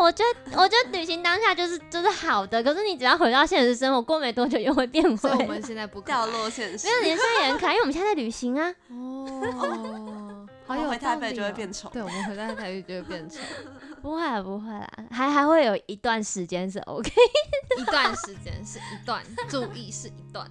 [0.00, 5.16] 我觉得我觉得旅行当下就是就是好的，可是你只要回到现实生活，过没多久又会变回。
[5.16, 6.86] 所以我们现在不掉落现实。
[6.86, 8.74] 没有，你现在也很可爱，因为我们现在在旅行啊。
[8.88, 11.88] 哦， 好有回台北就会变丑。
[11.90, 13.38] 对，我们回到台北就会变丑。
[14.00, 17.10] 不会不会啦，还还会有一段时间是 OK，
[17.78, 20.50] 一段时间是一段，注意是一段，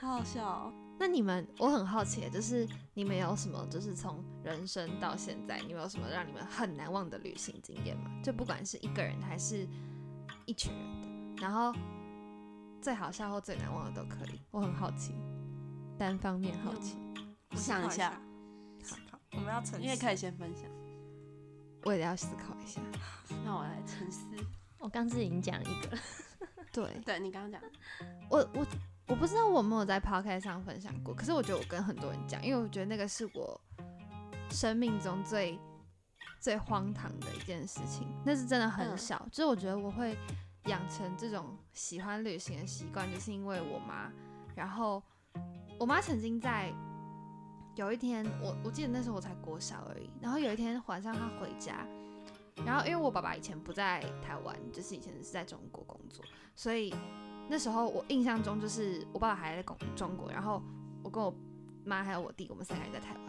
[0.00, 0.42] 好好笑。
[0.42, 0.72] 哦。
[0.98, 8.10] 那你们，我很好奇，就是你们有什么，就是从人生到现在，你们有什么让你们很难忘的旅行经验吗？
[8.22, 9.68] 就不管是一个人还是
[10.46, 11.72] 一群人的，然后
[12.80, 14.40] 最好笑或最难忘的都可以。
[14.50, 15.14] 我很好奇，
[15.98, 16.98] 单方面好奇。
[17.50, 18.10] 我想一下，
[19.10, 20.64] 好，我们要沉，你也可以先分享。
[21.84, 22.80] 我也要思考一下，
[23.44, 24.26] 那我来沉思。
[24.78, 25.98] 我刚自己已经讲一个，
[26.72, 27.60] 对，对你刚刚讲，
[28.28, 28.66] 我我
[29.08, 33.60] 我不知道我没有在 podcast 上分享过，可是我觉得我跟很多人讲，因为我觉得那个是我
[34.50, 35.58] 生命中最
[36.40, 40.16] 最荒唐的一件事情，那是真的很小，就是我觉得我会
[40.64, 44.10] 养成这种喜欢旅行的习惯，就是因为我妈，
[44.54, 45.02] 然后
[45.78, 46.72] 我妈曾经在。
[47.76, 50.08] 有一天，我我记得那时候我才国小而已。
[50.18, 51.86] 然后有一天晚上，她回家，
[52.64, 56.94] 然后因为我爸爸以前不在台湾，就是以前是在中国工作，所以
[57.48, 60.62] 那时候我印象中就是我爸爸还在中中国，然后
[61.02, 61.34] 我跟我
[61.84, 63.22] 妈还有我弟，我们三个人在台湾。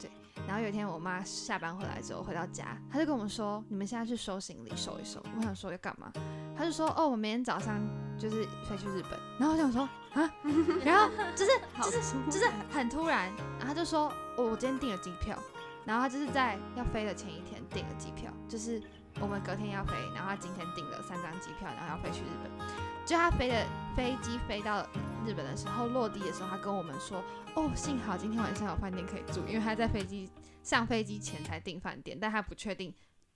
[0.00, 0.10] 对，
[0.46, 6.12] 然后有一天我妈下班回来之后回到家，她就跟我们说：“你们现在去收行李，收一收。”我想说要干嘛？
[6.56, 7.80] 她就说：“哦，我明天早上
[8.18, 9.88] 就是飞去日本。”然后我想说。
[10.14, 10.24] 啊，
[10.82, 11.50] 然后就是
[11.84, 15.38] 就是就是很突然，然后她就说，我我今天订了机票，
[15.84, 18.82] 然后她就是在要飞的前一天订了机票，就是
[19.20, 22.50] 我们隔天要飞，然后他今天订了三张机票，然后要飞去日本。
[23.06, 24.82] 就他飞的飞机飞到
[25.26, 27.22] 日本的时候，落地的时候，他跟我们说，
[27.54, 30.30] 哦，幸好今天晚上有饭店可以住，因为他在飞机
[30.62, 32.94] 上飞机前才订饭店，但他不确定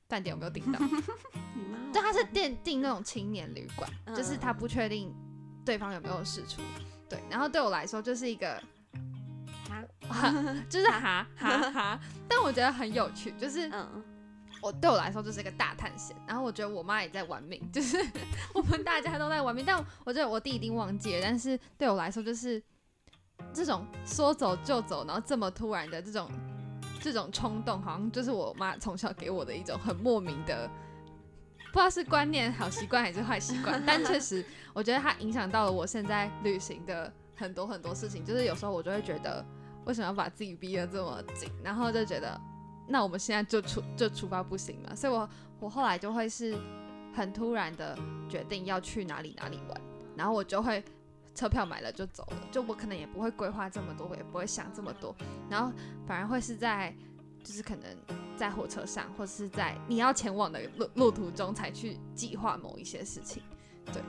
[0.09, 0.79] 饭店有没有订到。
[1.93, 5.15] 对，他是订订那种青年旅馆，就是他不确定。
[5.65, 6.61] 对方有没有事出？
[7.09, 8.61] 对，然后对我来说就是一个
[10.09, 10.33] 哈，
[10.69, 12.01] 就是哈哈哈。
[12.29, 14.03] 但我觉得很有趣，就是嗯，
[14.63, 16.17] 我对我来说就是一个大探险。
[16.27, 17.99] 然后我觉得我妈也在玩命，就是
[18.55, 19.63] 我们大家都在玩命。
[19.67, 22.63] 但我觉得我弟一定忘记了，但是对我来说就是
[23.53, 26.31] 这种说走就走，然后这么突然的这种
[27.01, 30.71] 这种冲动，好像就是我妈从小给我的一种很莫名的。
[31.73, 34.45] 不知道是观念好习惯还是坏习惯，但确实
[34.75, 38.23] 我觉得它影响到了我现在旅行的很多很多事情。
[38.23, 39.43] 就是有时候我就会觉得，
[39.87, 41.51] 为什么要把自己逼得这么紧？
[41.65, 42.39] 然后就觉得，
[42.93, 44.95] 那我们现在就出就出发不行吗？
[44.95, 45.29] 所以我
[45.59, 46.57] 我后来就会是
[47.13, 49.81] 很突然的决定要去哪里哪里玩，
[50.15, 50.85] 然后我就会
[51.35, 55.17] 车票买了就走了，就我可能也不会规划这么多，我也不会想这么多，
[55.51, 55.73] 然后
[56.07, 56.95] 反而会是在。
[57.45, 57.85] 就是可能
[58.37, 63.43] 在火车上，或者是在你要前往的路路途中，才去计划某一些事情。
[63.87, 64.01] 对，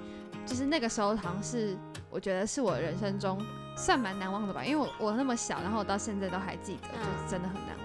[0.45, 1.75] 就是那个时候，好像是
[2.11, 3.43] 我觉得是我人生中
[3.75, 7.82] 算蛮难忘的吧，因为我我那么小，然后我到现在都还记得，就是真的很难忘。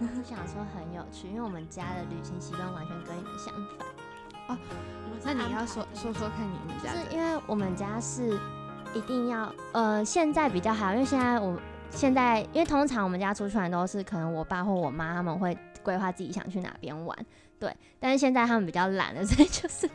[0.00, 3.86] 我想说很有趣，因为我们家的旅行习惯完全跟你们相反。
[4.48, 4.58] 哦，
[5.24, 8.38] 那你要说说说看你们家，是因为我们家是。
[8.92, 11.56] 一定要，呃，现在比较好，因为现在我
[11.90, 17.16] 现在，因为通常我们家出去玩都是可能我爸或我妈他们会规划自己想去哪边玩，
[17.60, 17.72] 对。
[18.00, 19.88] 但是现在他们比较懒了， 所以就是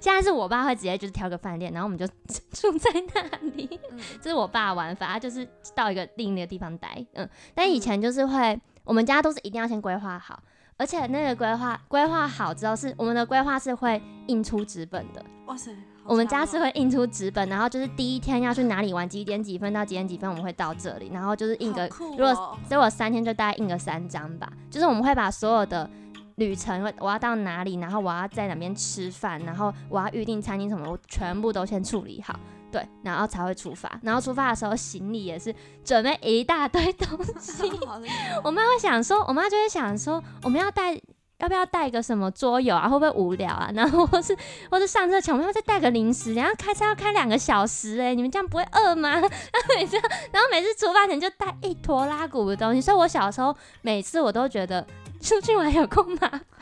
[0.00, 2.04] 现在是我爸会直接就是挑个饭店，然后我们就
[2.50, 3.78] 住在那里。
[4.20, 7.28] 这是我爸玩法，他就是到一个另一个地方待，嗯。
[7.54, 10.42] 但以前就是会，我们家都是一定要先规划好，
[10.76, 15.24] 而且那个规划规划好之后是，我们的规划是会印出纸本的。
[15.46, 15.70] 哇塞，
[16.04, 22.58] 我们家是会印出纸本，然后就是第一天要去哪里玩，几点几分到几点几分我们会到这里，然后就是印个如果哦。
[22.68, 25.88] 所以我三天就大概印个三张吧，就是我们会把所有的
[26.36, 32.38] 旅程，我我要到哪里，然后我要在哪边吃饭，然后我要预定餐厅什么，我全部都先处理好，
[32.70, 33.90] 对，然后才会出发。
[34.02, 35.54] 然后出发的时候，行李也是
[35.84, 37.70] 准备一大堆东西。
[38.44, 41.00] 我妈会想说，我妈就会想说，我们要带。
[41.40, 42.86] 要不要带个什么桌游啊？
[42.86, 43.70] 会不会无聊啊？
[43.72, 44.36] 然后或是
[44.70, 49.12] 或是上车前，我们要再带个零食，然后开车要开两个小时、哎，你们这样不会饿吗？
[49.12, 49.28] 然后
[49.74, 49.96] 每次，
[50.32, 54.86] 然后每次出发前就带一坨拉鼓的东西，所以我小时候每次我都觉得
[55.22, 56.59] 出去玩有够麻烦，很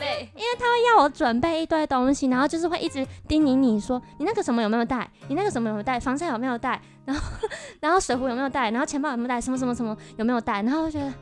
[0.00, 7.22] 累， 因为他会要我准备一堆东西，然后就是会一直叮咛你说你那个什么有没有带，你那个什么有没有带，防晒有没有带，然后
[7.80, 11.12] 然后水壶有没有带，然后钱包有没有带，什么什么什么有没有带，然后就觉得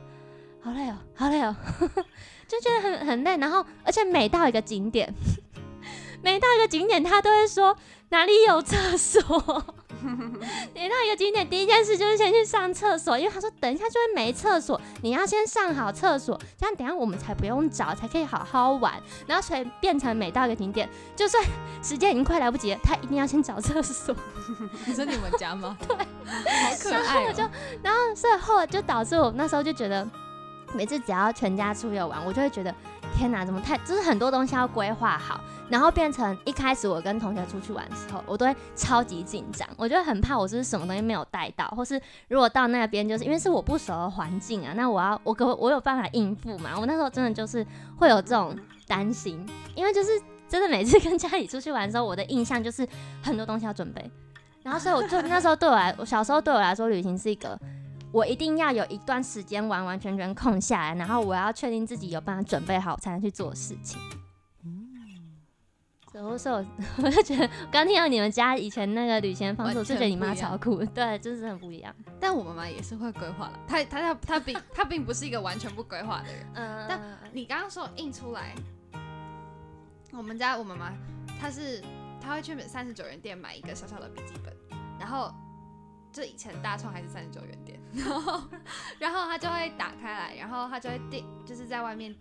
[0.60, 1.54] 好累哦，好累哦，
[2.48, 5.12] 就觉得很很累，然后而且每到一个景点，
[6.22, 7.76] 每到一个景点他都会说
[8.10, 9.64] 哪里有厕所。
[10.72, 18.94] 每到一个景点，第一件事就是先去上厕所，因为他说等一下就会没厕所，你要先上好厕所，这样等一下我们才不用找，才可以好好玩。
[19.26, 21.42] 然后所以变成每到一个景点，就算
[21.82, 24.14] 时间已经快来不及了，他一定要先找厕所。
[24.86, 25.76] 你说你们家吗？
[25.80, 27.32] 对，好可爱、哦。
[27.32, 27.42] 就
[27.82, 30.08] 然后所以后来就导致我那时候就觉得，
[30.74, 32.72] 每次只要全家出游玩，我就会觉得
[33.18, 46.78] 天哪，怎么太就是很多东西要规划好，然后变成一开始我跟同学出去玩的时候，我都会超级紧张，我就会很怕我是不是什么东西没有带到，或是如果到那边就是因为是我不熟的环境啊，那我要我可我有办法应付嘛？
[46.78, 47.66] 我那时候真的就是
[47.96, 48.56] 会有这种
[48.86, 49.44] 担心，
[49.74, 50.10] 因为就是
[50.48, 52.86] 真的每次 跟家里出去玩的时候，我的印象就是
[53.20, 54.08] 很多东西要准备，
[54.62, 57.58] 然后所以我就那时候对我来，我小时候对我来说，旅行是一个
[58.12, 64.00] 我一定要有一段时间完完全全空下来，然后我要确定自己有办法准备好，才能去做事情。
[66.11, 66.66] 所以我说我
[67.04, 71.94] 我就觉得，刚听到你们家以前那个旅行的方式，我就觉得你妈超酷， 对，就是很不一样。
[72.18, 76.46] 但我妈妈也是会规划的，她她她她并她并不是一个完全不规划的人。
[76.54, 77.00] 嗯但
[77.30, 78.54] 你刚刚说印出来，
[80.12, 80.90] 我们家我妈妈
[81.38, 81.84] 她是
[82.22, 84.52] 她会去三十九元店买一个小小的笔记本，
[84.98, 85.30] 然后
[86.12, 88.42] 就以前大创还是三十九元店， 然后
[88.98, 92.14] 然后他就会打开来，然后他就会订，就是在外面。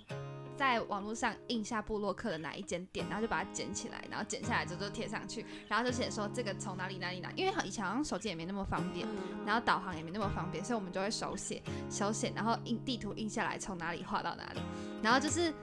[0.58, 11.62] 在网络上印下布洛克的哪一间店，然后就把它剪起来，然后剪下来之后就贴上去，然后就写说这个从哪里哪里哪，因为以前好像手机也没那么方便，嗯然后导航也没那么方便，所以我们就会手写
[11.92, 14.60] 手写，然后印地图印下来，从哪里画到哪里。
[15.04, 15.54] 然后就是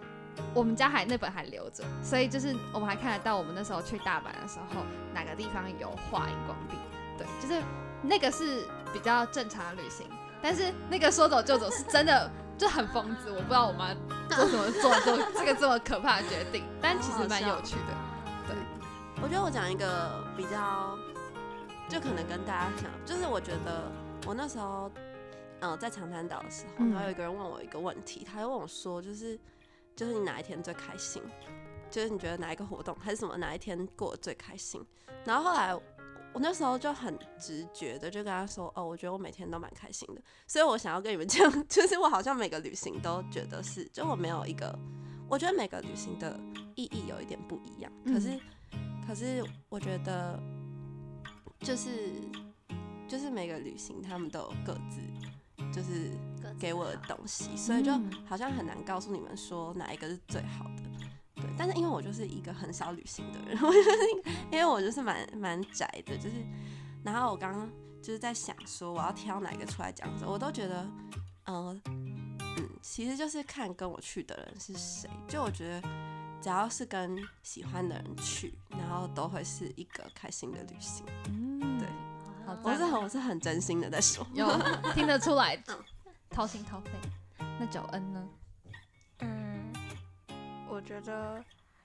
[0.55, 6.77] 我们家还那本还留着，所以就是我们还看得到我们那时候去大阪的时候哪个地方有画荧光笔。
[7.18, 7.61] 对，就是
[8.07, 10.07] 那个是比较正常的旅行，
[10.43, 13.95] 但是那个说走就走是真的就很疯子，我不知道我妈
[14.29, 17.95] 做什么做做这个这么可怕的决定，但其实蛮有趣的。
[18.47, 18.57] 对
[19.23, 20.99] 我觉得我讲一个比较，
[21.89, 23.91] 就可能跟大家讲，就是我觉得
[24.27, 24.91] 我那时候，
[25.61, 29.39] 呃，在长滩岛的时候，嗯然后有一个人问我一个问题，他就问我说，就是
[29.97, 31.23] 就是你哪一天最开心？
[31.91, 34.85] 就是你觉得哪一个活动还是什么哪一天过得最开心？
[35.25, 35.75] 然后后来
[36.35, 40.20] 我那时候就很直觉的就跟他说，哦，我觉得我每天都蛮开心的。
[40.47, 44.76] 所以我想要跟你们讲， 就是我好像每个旅行都觉得是，就我没有一个，
[45.28, 46.39] 我觉得每个旅行的
[46.74, 48.39] 意义有一点不一样，可是。
[49.07, 50.43] 可是我觉得，
[51.61, 52.14] 就是
[53.07, 54.99] 就是每个旅行他们都有各自
[55.70, 56.11] 就是
[56.59, 60.82] 给我的东西，所以就嗯好像很难告诉你们说哪一个是最好的。
[61.45, 63.90] 对，但是因为我就是一个很少旅行的人， 我就是
[64.51, 66.36] 因为我就是蛮蛮宅的，就是
[67.05, 67.70] 然后我刚刚
[68.03, 70.86] 就是在想说我要挑哪个出来讲的时候，我都觉得，
[71.45, 75.88] 呃，嗯，其实就是看跟我去的人是谁，就我觉得。
[76.42, 81.03] 只要是跟喜欢的人去，然后都会是一个开心的旅行。
[81.30, 81.88] 嗯，对，
[82.45, 84.26] 好我是很我是很真心的在说。
[84.34, 84.47] 有
[84.92, 85.57] 听得出来，
[86.28, 86.90] 掏心掏肺。
[87.59, 88.28] 那九恩呢？
[90.85, 91.43] 觉得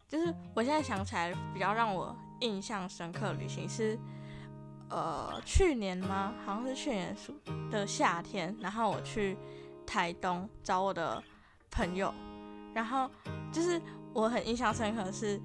[0.08, 3.98] 就是我现在想起来比较让我印象深刻旅行是，
[4.90, 6.34] 呃，去年吗？
[6.46, 7.34] 好像是去年暑
[7.72, 9.38] 的夏天，然后我去
[9.86, 11.22] 台东找我的
[11.72, 12.14] 朋友，
[12.74, 13.10] 然后
[13.52, 13.82] 就是
[14.14, 15.42] 我很印象深刻的是，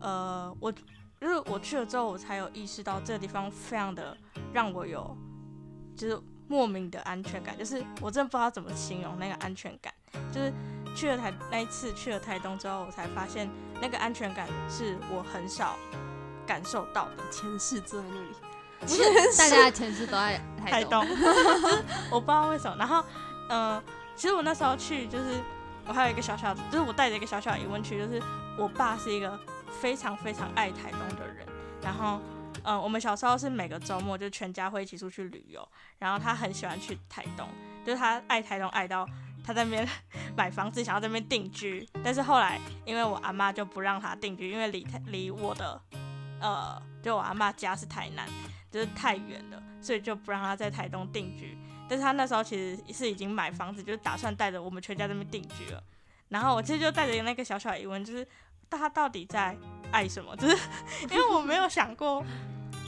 [0.00, 4.16] 呃，我就是我去了之后，我才有意识到这个地方非常的
[4.52, 5.16] 让我有
[5.96, 9.92] 就是莫名的安全感，就是我真的不知道怎么形容那个安全感，
[10.30, 10.52] 就是
[10.96, 13.48] 去了台那一次去了台东之后，我才发现
[13.80, 15.76] 那个安全感是我很少
[16.46, 17.22] 感受到的。
[17.30, 18.34] 前世坐在那里，
[18.80, 21.16] 不是大家的前世都在台东，东，
[22.10, 22.76] 我不知道为什么。
[22.78, 23.04] 然后，
[23.48, 23.82] 呃，
[24.16, 25.40] 其实我那时候去就是
[25.86, 28.20] 我还有一个小小的，就是我带着一个小小的疑问去，就是
[28.58, 29.38] 我爸是一个
[29.80, 31.46] 非常非常爱台东的人，
[31.82, 32.18] 然后。
[32.64, 35.68] 嗯，我们小时候是每个周末就全家会一起出去旅游，
[35.98, 37.46] 然后他很喜欢去台东，
[37.84, 39.06] 就是他爱台东爱到
[39.46, 39.88] 他在那边
[40.36, 41.88] 买房子，想要在那边定居。
[42.02, 45.80] 但是后来因为我阿妈就不让他定居，因为离离我的
[46.40, 48.28] 呃，就我阿妈家是台南，
[48.70, 51.56] 就是太远了，所以就不让他在台东定居。
[51.88, 55.82] 但是他那时候其实是已经买房子，就是打算带着我们全家在那边定居了。
[56.28, 58.26] 然后我其实就带着那个小小疑问，就是
[58.68, 59.56] 他到底在
[59.92, 60.34] 爱什么？
[60.36, 60.56] 就是
[61.08, 62.24] 因为我没有想过。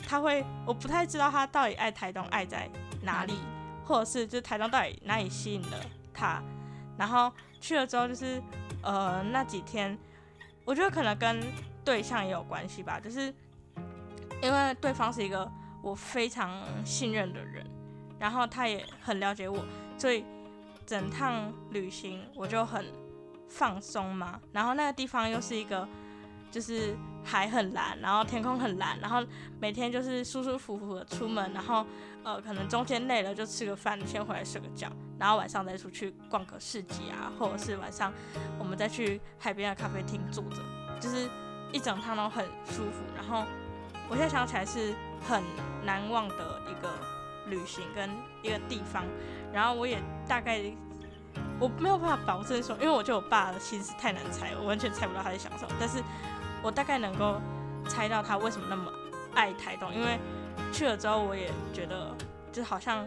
[0.09, 2.66] 他会，我不太知道他到底爱台东爱在
[3.02, 3.34] 哪里，
[3.84, 5.78] 或者是就是台东到底哪里吸引了
[6.19, 6.43] 他。
[6.97, 8.43] 然后去了之后，就是
[8.83, 9.97] 呃那几天，
[10.64, 11.41] 我觉得可能跟
[11.85, 13.33] 对象也有关系吧，就是
[14.43, 15.49] 因为对方是一个
[15.83, 16.51] 我非常
[16.85, 17.64] 信任的人，
[18.19, 19.64] 然后他也很了解我，
[19.97, 20.25] 所以
[20.85, 22.85] 整趟旅行我就很
[23.49, 24.41] 放松嘛。
[24.53, 25.87] 然后那个地方又是一个。
[26.51, 29.23] 就是海很蓝，然后天空很蓝，然后
[29.61, 31.85] 每天就是舒舒服服的出门，然后
[32.25, 34.89] 呃可能中间累了就吃个饭，先回来睡个觉，
[35.19, 38.12] 然后晚上再出去逛个市集啊，或者是晚上
[38.59, 40.57] 我们再去海边的咖啡厅坐着，
[41.01, 41.29] 就是
[41.73, 43.03] 一整趟都很舒服。
[43.16, 43.45] 然后
[44.09, 44.95] 我现在想起来是
[45.29, 45.43] 很
[45.85, 46.91] 难忘的一个
[47.47, 48.11] 旅行跟
[48.43, 49.05] 一个地方，
[49.53, 50.61] 然后我也大概
[51.61, 56.03] 我没有办法保证说，因为我觉得我爸的心思太难猜，我完全猜不到他在想什么，但是。
[56.61, 57.41] 我大概能够
[57.87, 58.91] 猜到他为什么那么
[59.33, 60.19] 爱台东，因为
[60.72, 62.16] 去了之后，我也觉得
[62.52, 63.06] 就好像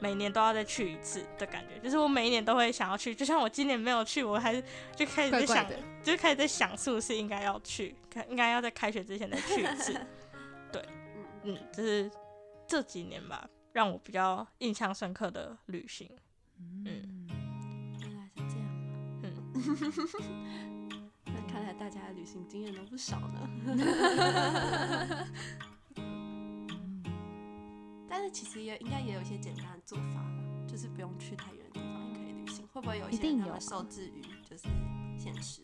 [0.00, 3.14] 每年都要再去一次的感觉，就是我每一年都会想要去。
[3.14, 4.62] 就像我今年没有去，我还是
[4.94, 5.66] 就开始在想，
[6.02, 7.96] 就开始在想是不是应该要去，
[8.28, 9.94] 应该要在开学之前再去一次。
[10.72, 10.84] 对，
[11.44, 12.10] 嗯，就是
[12.66, 16.10] 这几年吧，让我比较印象深刻的旅行。
[16.58, 17.26] 嗯，
[18.00, 18.66] 原来是这样。
[19.22, 19.32] 嗯。
[21.50, 23.48] 看来大家的旅行经验都不少呢。
[28.08, 32.66] 但是其实也应该也有一些简单的做法吧，就是不用去太远的地方也可以旅行。
[32.72, 34.68] 会不会有一些人会受制于就是
[35.18, 35.62] 现实？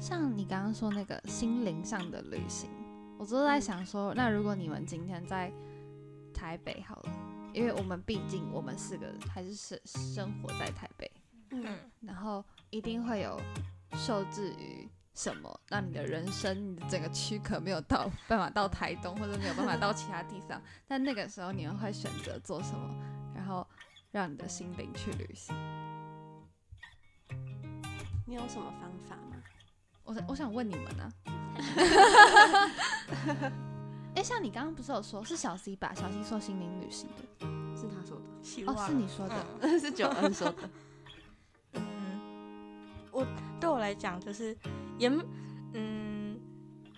[0.00, 2.70] 像你刚刚说那个心灵上的旅行，
[3.18, 5.52] 我都在想说，那如果你们今天在
[6.32, 7.12] 台北好了，
[7.52, 11.10] 因为我们毕竟我们四个还是生生活在台北，
[11.50, 13.40] 嗯，然后一定会有
[13.94, 14.88] 受制于。
[15.20, 20.58] 什么让你的人生、你的整个躯壳没有到办法到台东，或者没有办法到其他地方？
[20.88, 22.94] 但那个时候你们会选择做什么？
[23.34, 23.66] 然后
[24.10, 25.54] 让你的心灵去旅行？
[28.26, 29.36] 你有什么方法吗？
[30.04, 31.12] 我我想问你们呢。
[34.16, 35.92] 哎，像你刚刚不是有说是小 C 吧？
[35.94, 37.22] 小 C 说心灵旅行的，
[37.76, 38.24] 是他说的。
[38.72, 39.46] 哦，是你说的，
[39.78, 40.70] 是九恩说的。
[41.74, 41.80] 嗯
[43.12, 43.26] 我
[43.60, 44.56] 对我来讲就是
[45.00, 45.08] 也
[45.72, 46.38] 嗯，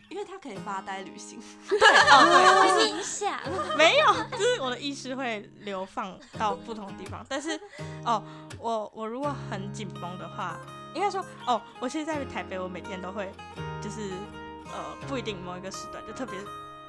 [0.08, 1.40] 因为他可以发呆旅行，
[1.70, 3.38] 对哦，对， 冥想
[3.78, 7.24] 没有，就是我的意识会流放到不同地方。
[7.28, 7.58] 但是
[8.04, 8.22] 哦，
[8.58, 10.58] 我我如果很紧绷的话，
[10.94, 13.30] 应该说哦，我现在在台北，我每天都会
[13.80, 14.10] 就是
[14.66, 16.34] 呃不一定某一个时段，就特别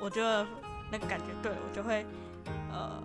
[0.01, 0.45] 我觉得
[0.91, 2.05] 那个感觉对我就会
[2.71, 3.01] 呃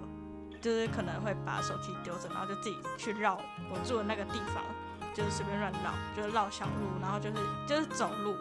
[0.63, 3.39] 就是可能会把手机丢着，然后就自己去绕
[3.71, 4.65] 我住的那个地方。
[5.19, 8.37] 就是随便乱绕，就是绕小路，然后就是就是走路，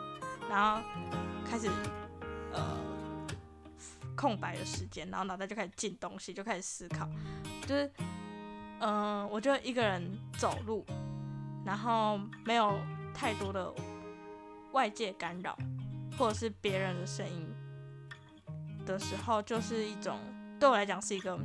[0.47, 0.79] 然后
[1.43, 1.67] 开始
[2.53, 2.77] 呃
[4.15, 7.09] 空白的时间，然后脑袋就开始进东西，就开始思考，
[7.65, 7.91] 就是
[8.79, 10.85] 嗯，我就一个人走路，
[11.65, 12.79] 然后没有
[13.11, 13.73] 太多的
[14.71, 15.57] 外界干扰，
[16.15, 17.49] 或者是别人的声音
[18.85, 20.19] 的时候，就是一种
[20.59, 21.39] 对我来讲是一个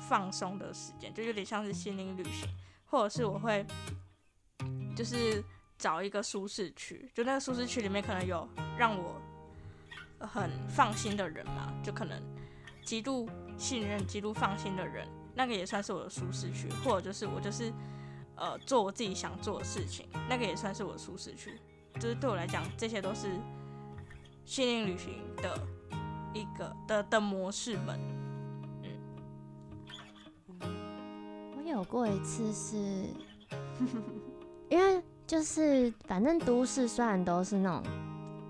[0.00, 2.48] 放松的时间，就有点像是心灵旅行，
[2.86, 3.66] 或者是我会。
[4.94, 5.42] 就是
[5.78, 9.20] 找一个舒适区，就那个舒适区里面可能有让我
[10.20, 12.22] 很放心的人嘛，就可能
[12.84, 17.72] 极度信任、极度放心的人，那个也算是我的舒适区，或者就是我就是
[18.36, 21.58] 呃做我自己想做的事情，那个也算是我的舒适区。
[21.94, 23.38] 就是对我来讲，这些都是
[24.44, 25.66] 心灵旅行的
[26.32, 28.00] 一个的的模式们。
[28.82, 30.60] 嗯，
[31.56, 33.08] 我有过一次是。
[34.72, 37.82] 因为就是反正都市虽然都是那种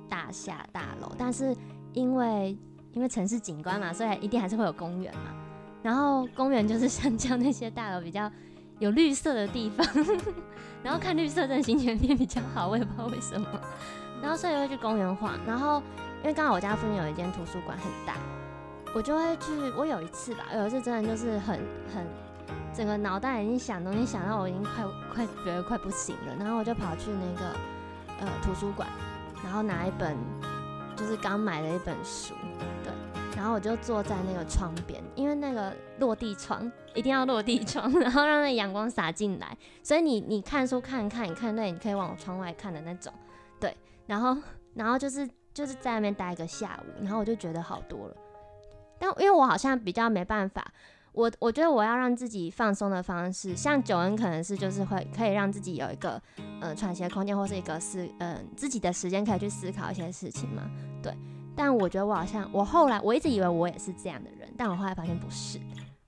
[0.08, 1.52] 大厦大楼，但是
[1.94, 2.56] 因为
[2.92, 5.34] 因为城市景观嘛，所以一定还是会有公园嘛。
[5.82, 8.30] 然后公园就是相较那些大楼比较
[8.78, 9.84] 有绿色的地方，
[10.84, 13.48] 然后看绿色真的心情变比较好，我也不知道为什么。
[14.22, 15.36] 然后所以会去公园晃。
[15.44, 15.82] 然后
[16.22, 18.14] 因为刚好我家附近有一间图书馆很大，
[18.94, 19.50] 我就会去。
[19.76, 21.58] 我有一次吧，有一次真的就是很
[21.92, 22.06] 很
[22.74, 27.54] 整个脑袋已经想东西想到我已经快快觉得快不行了，然后我就跑去那个
[28.20, 28.88] 呃图书馆，
[29.44, 30.16] 然后拿一本
[30.96, 32.34] 就是刚买的一本书，
[32.82, 32.92] 对，
[33.36, 43.12] 然后我就坐在那个窗边，因为那个落地窗一定要落地窗，然后让那阳光洒进来，所以你你看书看看，你看那，你可以往窗外看的那种，
[43.60, 43.76] 对，
[44.06, 44.36] 然后
[44.74, 48.16] 然后就是就是在那边待一个下午，然后我就觉得好多了，
[48.98, 50.72] 但因为我好像比较没办法。
[51.12, 56.20] 我我觉得我要让自己放松的方式，像九恩可能是就是会可以让自己有一个
[56.60, 60.70] 呃喘息的空间，或是一个思嗯、自己的时间可以去思考一些事情嘛。
[61.02, 61.14] 对，
[61.54, 65.60] 但我觉得我好像我后来我一直以为我也是这样的人，但我后来发现不是。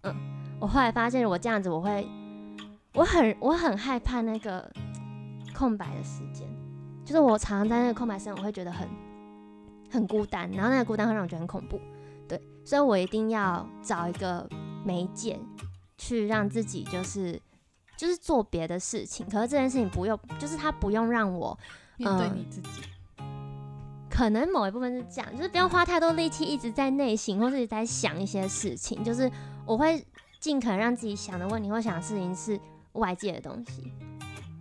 [0.05, 0.15] 嗯，
[0.59, 2.09] 我后来发现我这样子我会
[2.95, 4.71] 我很我很害怕那个
[5.55, 6.49] 空白的时间，
[7.05, 8.89] 就是我常常在那个空白时间我会觉得很
[9.91, 11.79] 很孤单，然后那个孤单会让我觉得很恐怖。
[12.27, 14.49] 对，所以我一定要找一个。
[14.85, 15.41] 媒介
[15.97, 17.41] 去让自己就是
[17.97, 21.59] 就是做别的事情，可是这件事情不用，就是他不用让我
[21.97, 22.83] 面对你自己。
[24.11, 29.29] 可能某一部分是这样，就是不用花太多力气一直在内心或者在想一些事情，就是
[29.67, 30.05] 我会
[30.39, 32.61] 尽可能让自己想的问题或想的事情是
[32.93, 33.93] 外界的东西。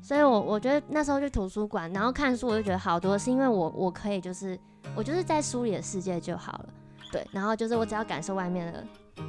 [0.02, 4.60] 所以我我觉得那时候去图书馆，然后看书，我就觉得好多，是因为我我可以就是
[4.96, 6.70] 我就是在书里的世界就好了，
[7.12, 8.84] 对，然后就是我只要感受外面的。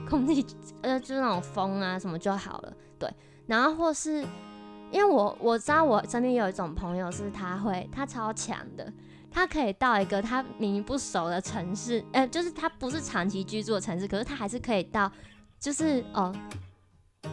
[0.08, 0.44] 空气，
[0.82, 3.10] 呃，就是那种风啊什么就好了，对。
[3.46, 4.22] 然后或是，
[4.90, 8.90] 因为我我知道我身边有一种朋友是他会，他超强的，
[9.30, 15.10] 他可以到一个他明明不熟的城市，呃，就是他不是长期居住的城市，可是他还是可以到，
[15.60, 16.34] 就是哦，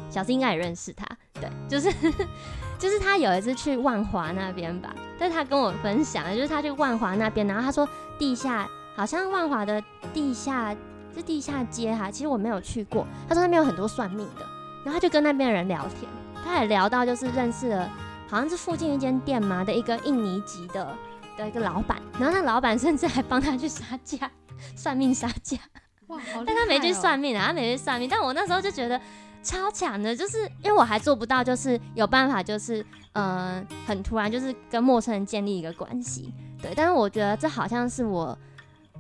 [0.10, 1.90] 小新应该也认识他，对，就是
[2.78, 7.88] 就是他有一次去万华那边吧，但他跟我分享，就是他去万华那边，然后他说
[8.20, 9.82] 地下好像万华的
[10.14, 10.76] 地下。
[11.16, 13.06] 是地下街哈，其实我没有去过。
[13.28, 14.46] 他说那边有很多算命的，
[14.84, 16.10] 然后他就跟那边的人聊天，
[16.44, 17.90] 他也聊到就是认识了，
[18.30, 20.96] 好像是附近一间店嘛的一个印尼籍的
[21.38, 24.30] 的一个老板，然后那老板甚至还帮他去杀价，
[24.76, 25.58] 算命杀价。
[26.08, 28.10] 哇，好但他没去算命啊，他没去算命。
[28.10, 29.00] 但我那时候就觉得
[29.44, 36.34] 超强的，就是因为我还做不到，就是有办法，就是嗯，很突然就是跟陌生人建立一个关系。
[36.62, 38.38] 对，但是我觉得这好像是我。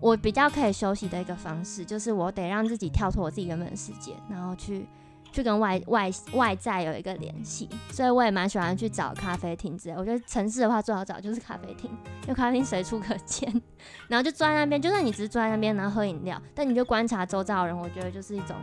[0.01, 4.85] 我比较可以休息的一个方式，就是我得让自己跳脱我自己原本的世界，然后去
[5.31, 7.69] 去跟外外外在有一个联系。
[7.91, 9.95] 所以我也蛮喜欢去找咖啡厅之类。
[9.95, 11.89] 我觉得城市的话最好找就是咖啡厅，
[12.23, 13.49] 因为咖啡厅随处可见。
[14.09, 18.55] 然后就坐在那边，就算你只是坐在那边然后喝饮料，但你就观察周遭的人，我觉得就是一种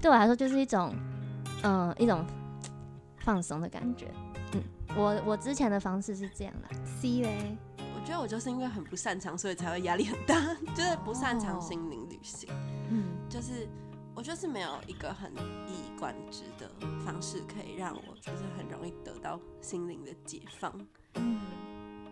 [0.00, 0.92] 对我来说就是一种
[1.62, 2.26] 嗯一种
[3.20, 4.08] 放松的感觉。
[4.52, 4.62] 嗯，
[4.96, 6.76] 我我之前的方式是这样的。
[6.84, 7.56] C 嘞。
[8.04, 10.34] 我觉得我就是因为很不擅长，所以才会压力很大，
[10.76, 12.46] 就是不擅长心灵旅行。
[12.90, 13.66] 嗯，就是
[14.14, 15.32] 我就是没有一个很
[15.66, 16.70] 一以贯之的
[17.02, 20.70] 方式，可以让我就是很容易得到心灵的解放。
[21.14, 21.40] 嗯，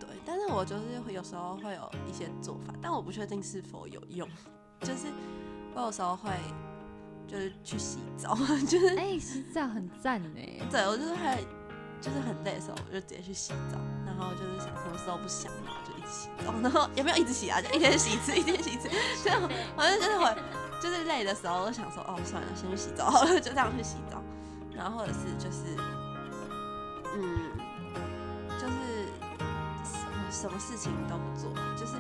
[0.01, 0.09] 对。
[0.25, 4.27] 但是我就是会有时候会有一些做法，但我不确定是否有用。
[4.81, 5.09] 就是
[5.75, 6.31] 我有时候会
[7.29, 8.35] 就是去洗澡，
[8.67, 10.41] 就是哎，洗澡很赞呢。
[10.71, 11.47] 对，我就是会。
[12.01, 15.82] 就是很累的时候，我就直接去洗澡，然后就是想什么时候不想，然后就一直
[16.13, 18.89] 洗澡，然后也没有一直洗啊，就一天洗一次，一天洗一次，
[19.25, 19.41] 这样，
[19.77, 20.37] 反正就是会，
[20.81, 24.23] 就是累的时候，我想说，哦，算了，先去洗澡好了，就这样去洗澡，
[24.75, 25.77] 然后或者是就是，
[27.17, 27.51] 嗯，
[28.61, 29.07] 就是
[29.83, 31.95] 什么什么事情都不做，就是，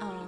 [0.00, 0.26] 嗯，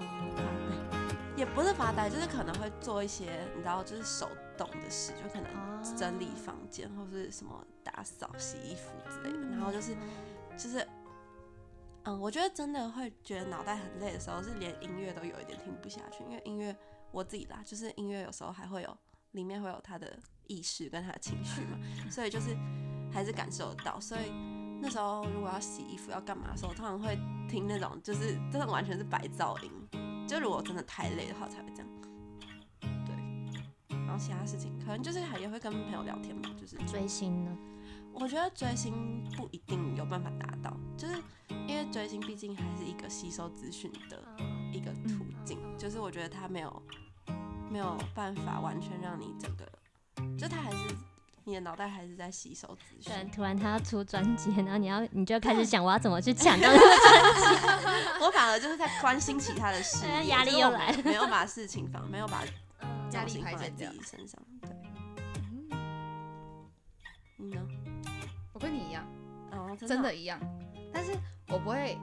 [1.36, 7.64] 也不是发呆，就是可能会做一些，你知道，就是手动的事，就可能整理房间或是什么。
[7.86, 9.96] 打扫、洗衣服之类的，然后就是，
[10.58, 10.84] 就是，
[12.06, 16.74] 嗯，我觉得真的会觉得脑袋很累的时候，是连音乐都有一点听不下去，因为音乐
[17.10, 18.96] 我自己啦，就是音乐有时候还会有
[19.32, 21.78] 里面会有他的意识跟他的情绪嘛，
[22.08, 22.56] 所以就是
[23.12, 23.98] 还是感受得到。
[23.98, 24.30] 所以
[24.80, 31.88] 那时候如果要洗衣服要干嘛的时候，通常会听那种就是真的完全是白噪音，就如果真的太累的话才会这样。
[33.04, 37.56] 对，然后其他事情可能就是还也会跟朋友聊天嘛，就是追星呢。
[38.18, 41.14] 我觉得追星不一定有办法达到，就是
[41.66, 44.22] 因为追星毕竟还是一个吸收资讯的
[44.72, 46.82] 一个途径，就是我觉得它没有
[47.70, 49.66] 没有办法完全让你整个，
[50.38, 50.94] 就它还是
[51.44, 53.30] 你的脑袋还是在吸收资讯。
[53.30, 62.42] 突然他要出专辑，然后你要你就开始想我要怎么去抢 到那个专辑， 我反而就是在关心其他的事，压力又来了，没有把事情放，没有把
[63.12, 64.40] 压力放在自己身上。
[64.60, 64.70] 对，
[67.36, 67.60] 你呢？
[68.52, 69.04] 我跟你一样，
[69.52, 70.40] 哦，真的一样，
[70.92, 71.12] 但是
[71.48, 71.98] 我不会，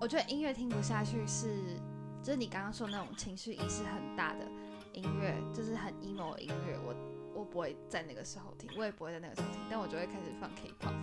[0.00, 1.80] 我觉得音乐听不下去是，
[2.22, 4.46] 就是你刚刚说那种情绪意识很大的
[4.92, 6.94] 音乐，就是很 emo 的音乐，我
[7.34, 10.94] 我不会在那个时候听，我也不会在那个时候听，但我就会开始放 K-pop，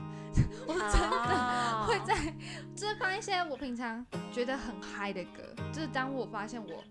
[0.66, 2.34] 我真的啊会在，
[2.76, 6.84] 就是放一些我平常觉得很嗨的歌，就是当我发现我，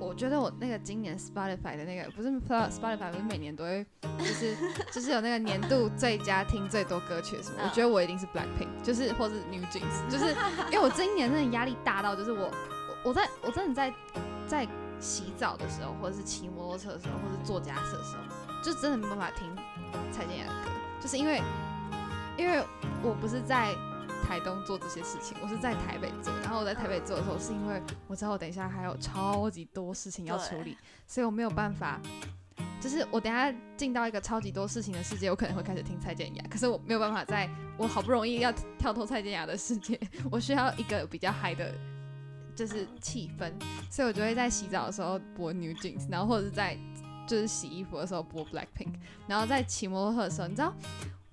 [0.00, 3.86] 我觉得我那个今年 Spotify 的那个不是 Spotify 不是每年都会，
[4.18, 4.56] 就是
[4.90, 10.34] 就是有那个年度最佳听最多歌曲什么，我觉得我一定是 Blackpink，就是或是 New Jeans，就是
[10.72, 13.94] 因为我这一年真的压力大到，就是我我我在我真的在
[14.46, 14.66] 在
[14.98, 19.54] 洗澡的时候，或者是骑摩托车的时候，或者做家事的时候，就真的没办法听
[20.10, 20.70] 蔡健雅的歌，
[21.00, 21.42] 就是因为
[22.38, 22.62] 因为
[23.02, 23.74] 我不是在
[24.20, 26.32] 台东做这些事情，我是在台北做。
[26.42, 32.00] 然后我在台北做的时候，是因为我知道我等一下还有超级多事情要处理，所以我没有办法。
[32.80, 37.46] 就是我等下进到一个超级多事情的世界，我可能会开始听蔡健雅，可是我没有办法在
[37.76, 40.00] 我好不容易要跳脱蔡健雅的世界，
[40.32, 41.74] 我需要一个比较嗨的，
[42.56, 43.52] 就是气氛，
[43.90, 46.74] 所以我就会在洗澡的时候播 New Jeans，然后或者是在
[47.26, 48.94] 就是洗衣服的时候播 Blackpink，
[49.26, 50.72] 然后在骑摩托车的时候，你知道。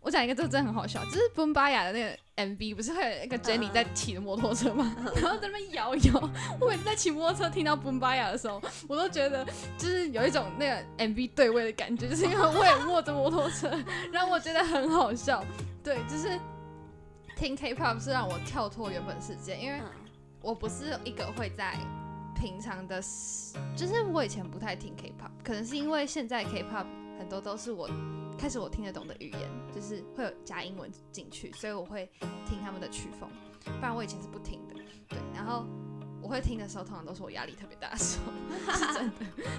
[0.08, 4.96] 我讲一个，这个真的很好笑，就是奔巴雅的那个 MV，不是会有一个 Jenny 在骑的摩托车吗？
[5.22, 6.30] 然后在那边摇摇。
[6.62, 9.46] 我每次在骑摩托车听到奔巴雅的时候，我都觉得
[9.78, 13.70] 就是有一种那个 MV 对位的感觉，就是因为我也握着摩托车，
[14.10, 15.44] 让我觉得很好笑。
[15.84, 16.40] 对，就是
[17.36, 19.82] 听 K-pop 是让我跳脱原本世界，因为
[20.42, 21.76] 我不是一个会在
[22.34, 23.02] 平常的，
[23.76, 26.86] 就是我以前不太听 K-pop，可能是因为现在 K-pop
[27.20, 27.90] 很多都是我。
[28.38, 32.10] 开始我听得懂的语言，就是会有加英文进去，所以我会
[32.48, 33.30] 听他们的曲风，
[33.64, 34.76] 不然我以前是不听的。
[35.10, 35.66] 对，然后
[36.22, 38.32] 我会听的时候，通常都是我压力特别大的时候，
[38.74, 39.14] 是真的。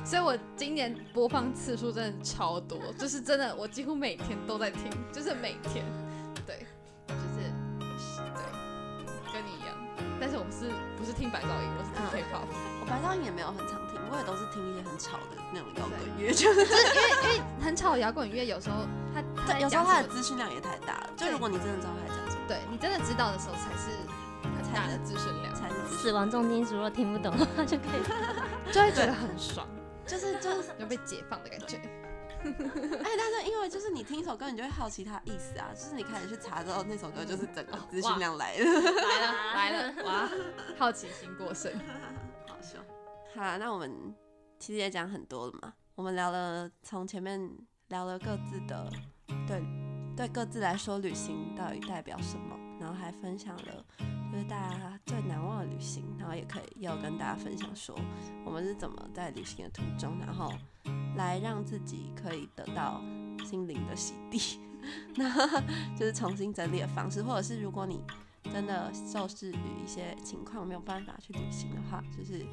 [0.04, 5.84] 所以我今年播放次数真的超多，就是真的，我几乎每天都在听，就是每天，
[6.46, 6.66] 对，
[7.08, 7.50] 就是
[8.16, 9.76] 对，跟你一样。
[10.20, 12.46] 但是我不是不是听白噪音，我是听 K-pop。
[12.80, 21.10] 我白噪音也没有很常听，我也都是听一些很吵的那种摇滚乐， 就是因为因为很吵的摇滚乐，有时候它它有时候它的资讯量也太大了。
[21.16, 23.90] 就如果你真的知道它在讲什么，对你真的知道的时候，才是
[24.42, 26.74] 很大的资讯量，才是死亡重金属。
[26.74, 28.02] 如果听不懂的话，就可以。
[28.72, 29.66] 就会觉得很爽，
[30.06, 31.80] 就是就是有被解放的感觉。
[32.44, 40.30] 哎，但是因为就是你听一首歌，你就会好奇它意思啊，就是你开始去查之后，那首歌就是整个资讯量来了，来了来了，哇，
[40.78, 41.72] 好奇心过剩。
[43.38, 44.12] 好，那我们
[44.58, 47.40] 其实也讲很多了嘛，我们聊了从前面
[47.86, 48.90] 聊了各自的
[49.46, 49.62] 对
[50.16, 53.84] 对各自来说旅行到底代表什么，然后还分享了
[54.32, 57.96] 就是大家最难忘的旅行，然后也可以要跟大家分享说
[58.44, 60.52] 我们是怎么在旅行的途中，然后
[61.16, 63.00] 来让自己可以得到
[63.44, 64.58] 心灵的洗涤，
[65.14, 65.60] 那
[65.96, 68.02] 就是重新整理的方式，或者是如果你
[68.52, 72.44] 真的受制于一些情况没有办法去旅行的话，就是。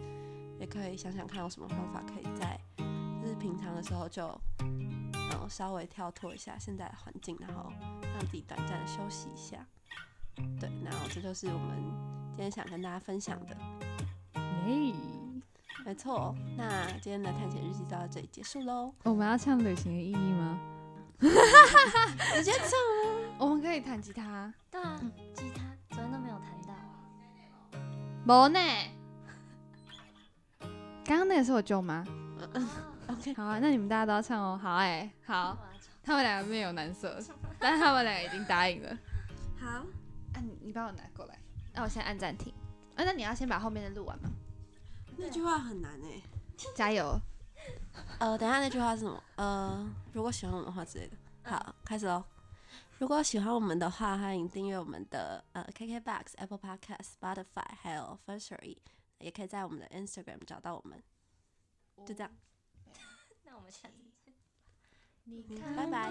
[0.59, 2.59] 也可以想想看有什么方法可以在
[3.21, 4.27] 就是平常的时候就
[4.59, 5.11] 嗯
[5.49, 9.65] 稍微跳脱一下现在的环境，然后让自己短暂的休息一下。
[10.59, 11.77] 对，然后这就是我们
[12.35, 13.55] 今天想跟大家分享的。
[14.67, 14.93] 耶，
[15.85, 16.35] 没错。
[16.57, 18.93] 那今天的探险日记就到这里结束喽。
[19.03, 20.59] 我们要唱旅行的意义吗？
[21.21, 23.37] 直接唱啊！
[23.37, 24.53] 我们可以弹吉他。
[24.71, 24.99] 对啊，
[25.33, 25.61] 吉他
[25.95, 26.73] 昨天都没有弹到。
[28.25, 28.59] 没呢。
[31.05, 32.03] 刚刚那个是我舅妈。
[33.07, 34.59] OK，好啊，那你们大家都要唱哦。
[34.61, 35.55] 好哎、好，
[36.03, 37.19] 他们两个面有难色，
[37.59, 38.97] 但是他们两个已经答应了。
[39.59, 39.67] 好。
[39.69, 41.37] 啊，你你帮我拿过来。
[41.73, 42.51] 那我先按暂停。
[42.95, 44.29] 啊，那你要先把后面的录完吗？
[45.17, 46.21] 那句话很难哎。
[46.73, 47.19] 加油！
[48.19, 49.23] 呃，等下那句话是什么？
[49.35, 51.15] 呃，如果喜欢我们的话之类的。
[51.43, 52.23] 好，开始喽。
[52.97, 58.77] 如果喜欢我们的话，欢迎订阅我们的呃 KKBox、Apple Podcast、Spotify，还有 Firstory，
[59.19, 61.01] 也可以在我们的 Instagram 找到我们。
[62.05, 62.31] 就这样，
[63.45, 63.93] 那我们下次
[64.23, 64.33] 见。
[65.75, 66.09] 拜拜。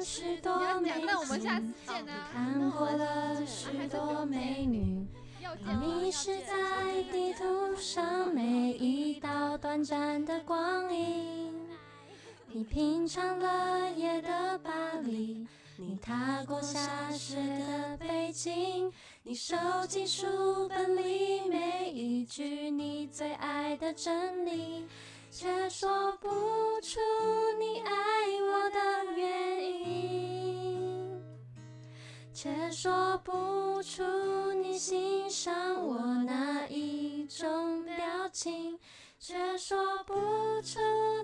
[0.00, 2.30] 许你要讲，那我们下次见啊！
[2.32, 5.06] 看过了许多美女，
[5.40, 11.68] 又见了迷失在地图上每一道短暂的光阴。
[12.46, 15.46] 你品尝了夜的巴黎，
[15.82, 19.56] 你踏过下雪的北京，你收
[19.88, 24.84] 集书本里每一句你最爱的真理，
[25.30, 26.28] 却说不
[26.82, 27.00] 出
[27.58, 27.92] 你爱
[28.42, 28.78] 我的
[29.16, 31.18] 原因。
[32.34, 38.78] 却说不出你欣赏我哪一种表情，
[39.22, 40.14] 却说不
[40.62, 40.78] 出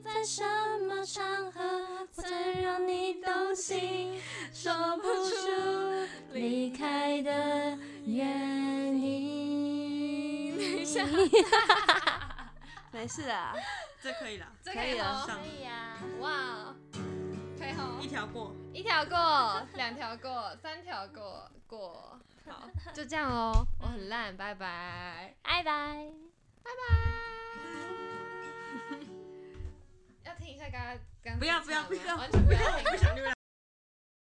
[0.05, 0.45] 在什
[0.87, 4.21] 么场合我曾让你动心，
[4.53, 10.59] 说不出离开的原因。
[10.61, 11.07] 等一下，
[12.93, 13.55] 没事啊，
[14.03, 14.47] 这可以了。
[14.63, 15.99] 这可以了哦可以啊。
[16.21, 16.75] 哇！
[17.79, 18.55] 哦一条过。
[18.75, 23.67] 一条过，两条过，三条过，过，好，就这样哦。
[23.81, 25.35] 我很烂，拜拜。
[25.43, 26.36] 拜拜。
[30.25, 32.17] 要听一下刚刚刚不要不要不要。
[32.17, 32.85] 完全不要听。
[32.91, 33.36] 不想不要